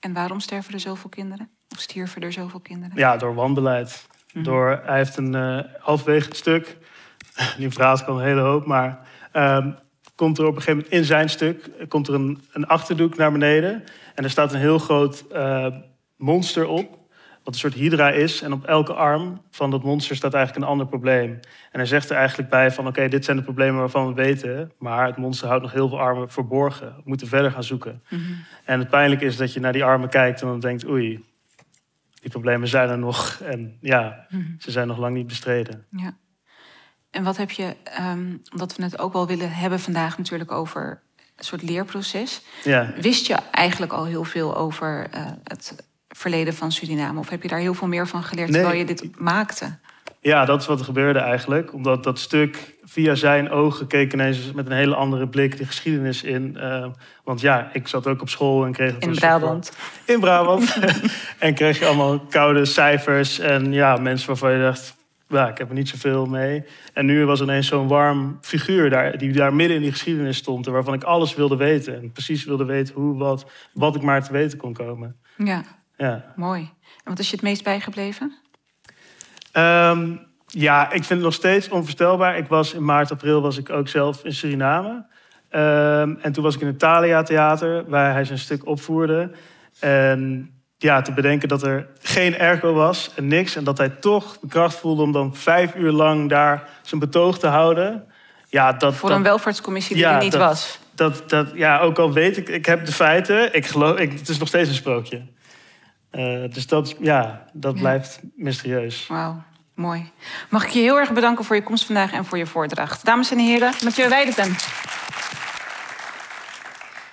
En 0.00 0.12
waarom 0.12 0.40
sterven 0.40 0.74
er 0.74 0.80
zoveel 0.80 1.10
kinderen? 1.10 1.50
Of 1.68 1.80
stierven 1.80 2.22
er 2.22 2.32
zoveel 2.32 2.60
kinderen? 2.60 2.96
Ja, 2.96 3.16
door 3.16 3.34
wanbeleid. 3.34 4.06
Door, 4.32 4.80
hij 4.84 4.96
heeft 4.96 5.16
een 5.16 5.34
eh 5.34 5.58
halfwege 5.78 6.28
het 6.28 6.36
stuk... 6.36 6.76
Die 7.58 7.70
vraag 7.70 8.04
kan 8.04 8.16
een 8.16 8.24
hele 8.24 8.40
hoop, 8.40 8.66
maar... 8.66 9.08
ehm, 9.32 9.72
komt 10.14 10.38
er 10.38 10.44
op 10.44 10.56
een 10.56 10.62
gegeven 10.62 10.76
moment 10.76 10.94
in 10.94 11.04
zijn 11.04 11.28
stuk... 11.28 11.70
komt 11.88 12.08
er 12.08 12.14
een, 12.14 12.42
een 12.52 12.66
achterdoek 12.66 13.16
naar 13.16 13.32
beneden... 13.32 13.84
en 14.14 14.24
er 14.24 14.30
staat 14.30 14.52
een 14.52 14.60
heel 14.60 14.78
groot 14.78 15.24
eh, 15.32 15.66
monster 16.16 16.66
op... 16.66 16.98
wat 17.44 17.54
een 17.54 17.60
soort 17.60 17.74
hydra 17.74 18.10
is. 18.10 18.42
En 18.42 18.52
op 18.52 18.64
elke 18.64 18.92
arm 18.92 19.42
van 19.50 19.70
dat 19.70 19.82
monster 19.82 20.16
staat 20.16 20.34
eigenlijk 20.34 20.64
een 20.64 20.70
ander 20.70 20.86
probleem. 20.86 21.30
En 21.70 21.78
hij 21.78 21.86
zegt 21.86 22.10
er 22.10 22.16
eigenlijk 22.16 22.50
bij 22.50 22.70
van... 22.70 22.86
oké, 22.86 23.08
dit 23.08 23.24
zijn 23.24 23.36
de 23.36 23.42
problemen 23.42 23.80
waarvan 23.80 24.06
we 24.06 24.14
weten... 24.14 24.72
maar 24.78 25.06
het 25.06 25.16
monster 25.16 25.48
houdt 25.48 25.62
nog 25.62 25.72
heel 25.72 25.88
veel 25.88 26.00
armen 26.00 26.30
verborgen. 26.30 26.86
We 26.96 27.02
moeten 27.04 27.26
verder 27.26 27.50
gaan 27.50 27.64
zoeken. 27.64 28.02
En 28.64 28.78
het 28.78 28.88
pijnlijke 28.88 29.24
is 29.24 29.36
dat 29.36 29.52
je 29.52 29.60
naar 29.60 29.72
die 29.72 29.84
armen 29.84 30.08
kijkt... 30.08 30.42
en 30.42 30.46
dan 30.46 30.60
denkt, 30.60 30.86
oei, 30.86 31.24
die 32.20 32.30
problemen 32.30 32.68
zijn 32.68 32.88
er 32.88 32.98
nog. 32.98 33.40
En 33.40 33.76
ja, 33.80 34.26
ze 34.58 34.70
zijn 34.70 34.86
nog 34.86 34.98
lang 34.98 35.16
niet 35.16 35.26
bestreden. 35.26 35.84
Ja. 35.90 36.16
En 37.10 37.24
wat 37.24 37.36
heb 37.36 37.50
je, 37.50 37.76
ehm, 37.84 38.36
omdat 38.52 38.76
we 38.76 38.82
het 38.82 38.98
ook 38.98 39.12
wel 39.12 39.26
willen 39.26 39.52
hebben 39.52 39.80
vandaag 39.80 40.18
natuurlijk 40.18 40.52
over 40.52 41.02
een 41.36 41.44
soort 41.44 41.62
leerproces. 41.62 42.42
Ja. 42.64 42.92
Wist 43.00 43.26
je 43.26 43.34
eigenlijk 43.34 43.92
al 43.92 44.04
heel 44.04 44.24
veel 44.24 44.56
over 44.56 45.06
eh, 45.10 45.26
het 45.44 45.88
verleden 46.16 46.54
van 46.54 46.72
Suriname? 46.72 47.18
Of 47.18 47.28
heb 47.28 47.42
je 47.42 47.48
daar 47.48 47.58
heel 47.58 47.74
veel 47.74 47.88
meer 47.88 48.06
van 48.06 48.22
geleerd 48.22 48.48
Nee. 48.50 48.60
terwijl 48.60 48.78
je 48.80 48.86
dit 48.86 49.20
maakte? 49.20 49.78
ja, 50.22 50.44
dat 50.44 50.60
is 50.60 50.66
wat 50.66 50.78
er 50.78 50.84
gebeurde 50.84 51.18
eigenlijk. 51.18 51.74
Omdat 51.74 52.04
dat 52.04 52.18
stuk 52.18 52.74
via 52.84 53.14
zijn 53.14 53.50
ogen 53.50 53.86
keek 53.86 54.12
ineens 54.12 54.52
met 54.52 54.66
een 54.66 54.72
hele 54.72 54.94
andere 54.94 55.28
blik 55.28 55.56
de 55.56 55.64
geschiedenis 55.66 56.22
in. 56.22 56.56
Eh, 56.56 56.86
want 57.24 57.40
ja, 57.40 57.70
ik 57.72 57.88
zat 57.88 58.06
ook 58.06 58.20
op 58.20 58.28
school 58.28 58.64
en 58.64 58.72
kreeg... 58.72 58.92
In 58.92 59.00
van- 59.00 59.12
Brabant. 59.14 59.76
In 60.04 60.20
Brabant. 60.20 60.78
en 61.38 61.54
kreeg 61.54 61.78
je 61.78 61.86
allemaal 61.86 62.18
koude 62.20 62.64
cijfers 62.64 63.38
en 63.38 63.72
ja, 63.72 63.96
mensen 63.96 64.26
waarvan 64.28 64.52
je 64.52 64.60
dacht... 64.62 64.96
Ja, 65.28 65.48
ik 65.48 65.58
heb 65.58 65.68
er 65.68 65.74
niet 65.74 65.88
zoveel 65.88 66.26
mee. 66.26 66.64
En 66.92 67.06
nu 67.06 67.24
was 67.26 67.40
ineens 67.40 67.66
zo'n 67.66 67.88
warm 67.88 68.38
figuur 68.40 68.90
daar, 68.90 69.18
die 69.18 69.32
daar 69.32 69.54
midden 69.54 69.76
in 69.76 69.82
die 69.82 69.92
geschiedenis 69.92 70.36
stond... 70.36 70.66
en 70.66 70.72
waarvan 70.72 70.94
ik 70.94 71.02
alles 71.02 71.34
wilde 71.34 71.56
weten. 71.56 71.94
En 71.94 72.12
precies 72.12 72.44
wilde 72.44 72.64
weten 72.64 72.94
hoe, 72.94 73.18
wat, 73.18 73.50
wat 73.72 73.96
ik 73.96 74.02
maar 74.02 74.22
te 74.24 74.32
weten 74.32 74.58
kon 74.58 74.72
komen. 74.72 75.16
Ja, 75.36 75.62
Ja. 76.00 76.24
mooi. 76.36 76.60
En 77.04 77.10
wat 77.10 77.18
is 77.18 77.26
je 77.30 77.34
het 77.36 77.44
meest 77.44 77.64
bijgebleven? 77.64 78.32
Ehm, 79.52 80.16
ja, 80.46 80.84
ik 80.86 80.90
vind 81.04 81.08
het 81.08 81.20
nog 81.20 81.34
steeds 81.34 81.68
onvoorstelbaar. 81.68 82.36
Ik 82.36 82.46
was 82.46 82.72
in 82.74 82.84
maart, 82.84 83.10
april 83.10 83.40
was 83.42 83.58
ik 83.58 83.70
ook 83.70 83.88
zelf 83.88 84.24
in 84.24 84.32
Suriname. 84.34 85.06
Ehm, 85.48 86.14
en 86.20 86.32
toen 86.32 86.44
was 86.44 86.54
ik 86.54 86.60
in 86.60 86.66
het 86.66 86.78
Thalia 86.78 87.22
Theater, 87.22 87.84
waar 87.88 88.12
hij 88.12 88.24
zijn 88.24 88.38
stuk 88.38 88.66
opvoerde. 88.66 89.30
En 89.80 90.50
ja, 90.78 91.02
te 91.02 91.12
bedenken 91.12 91.48
dat 91.48 91.62
er 91.62 91.86
geen 92.00 92.38
airco 92.38 92.72
was 92.72 93.10
en 93.16 93.26
niks. 93.26 93.56
En 93.56 93.64
dat 93.64 93.78
hij 93.78 93.88
toch 93.88 94.38
de 94.38 94.46
kracht 94.48 94.74
voelde 94.74 95.02
om 95.02 95.12
dan 95.12 95.36
vijf 95.36 95.74
uur 95.74 95.90
lang 95.92 96.28
daar 96.28 96.68
zijn 96.82 97.00
betoog 97.00 97.38
te 97.38 97.46
houden. 97.46 98.04
Ja, 98.48 98.72
dat, 98.72 98.94
Voor 98.94 99.08
dat, 99.08 99.18
een 99.18 99.24
welvaartscommissie 99.24 99.94
die 99.96 100.04
ja, 100.04 100.16
er 100.16 100.22
niet 100.22 100.32
dat- 100.32 100.40
was. 100.40 100.78
dat, 100.94 101.22
dat, 101.26 101.50
ja, 101.54 101.78
ook 101.80 101.98
al 101.98 102.12
weet 102.12 102.36
ik, 102.36 102.48
ik 102.48 102.66
heb 102.66 102.84
de 102.86 102.92
feiten. 102.92 103.54
Ik 103.54 103.66
geloof, 103.66 103.98
ik, 103.98 104.12
het 104.12 104.28
is 104.28 104.38
nog 104.38 104.48
steeds 104.48 104.68
een 104.68 104.74
sprookje. 104.74 105.22
Eh, 106.10 106.44
dus 106.52 106.66
dat, 106.66 106.94
ja, 107.00 107.44
dat 107.52 107.74
blijft 107.74 108.20
mysterieus. 108.36 109.06
Wauw, 109.06 109.42
mooi. 109.74 110.10
Mag 110.48 110.64
ik 110.64 110.70
je 110.70 110.80
heel 110.80 110.98
erg 110.98 111.12
bedanken 111.12 111.44
voor 111.44 111.56
je 111.56 111.62
komst 111.62 111.84
vandaag 111.84 112.12
en 112.12 112.24
voor 112.24 112.38
je 112.38 112.46
voordracht. 112.46 113.04
Dames 113.04 113.30
en 113.30 113.38
heren, 113.38 113.72
Mathieu 113.84 114.08
Weideven. 114.08 114.56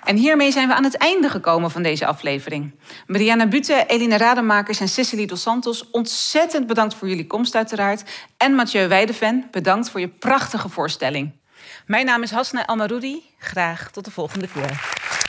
En 0.03 0.15
hiermee 0.15 0.51
zijn 0.51 0.67
we 0.67 0.73
aan 0.73 0.83
het 0.83 0.97
einde 0.97 1.29
gekomen 1.29 1.71
van 1.71 1.83
deze 1.83 2.05
aflevering. 2.05 2.75
Mariana 3.07 3.47
Bute, 3.47 3.83
Eline 3.87 4.17
Rademakers 4.17 4.79
en 4.79 4.87
Cicely 4.87 5.25
Dos 5.25 5.41
Santos, 5.41 5.89
ontzettend 5.89 6.67
bedankt 6.67 6.93
voor 6.93 7.07
jullie 7.07 7.27
komst 7.27 7.55
uiteraard. 7.55 8.03
En 8.37 8.53
Mathieu 8.53 8.87
Weideven, 8.87 9.47
bedankt 9.51 9.89
voor 9.89 9.99
je 9.99 10.07
prachtige 10.07 10.69
voorstelling. 10.69 11.31
Mijn 11.85 12.05
naam 12.05 12.23
is 12.23 12.31
Hasna 12.31 12.65
Almaroudi. 12.65 13.23
Graag 13.37 13.91
tot 13.91 14.05
de 14.05 14.11
volgende 14.11 14.47
keer. 14.47 15.25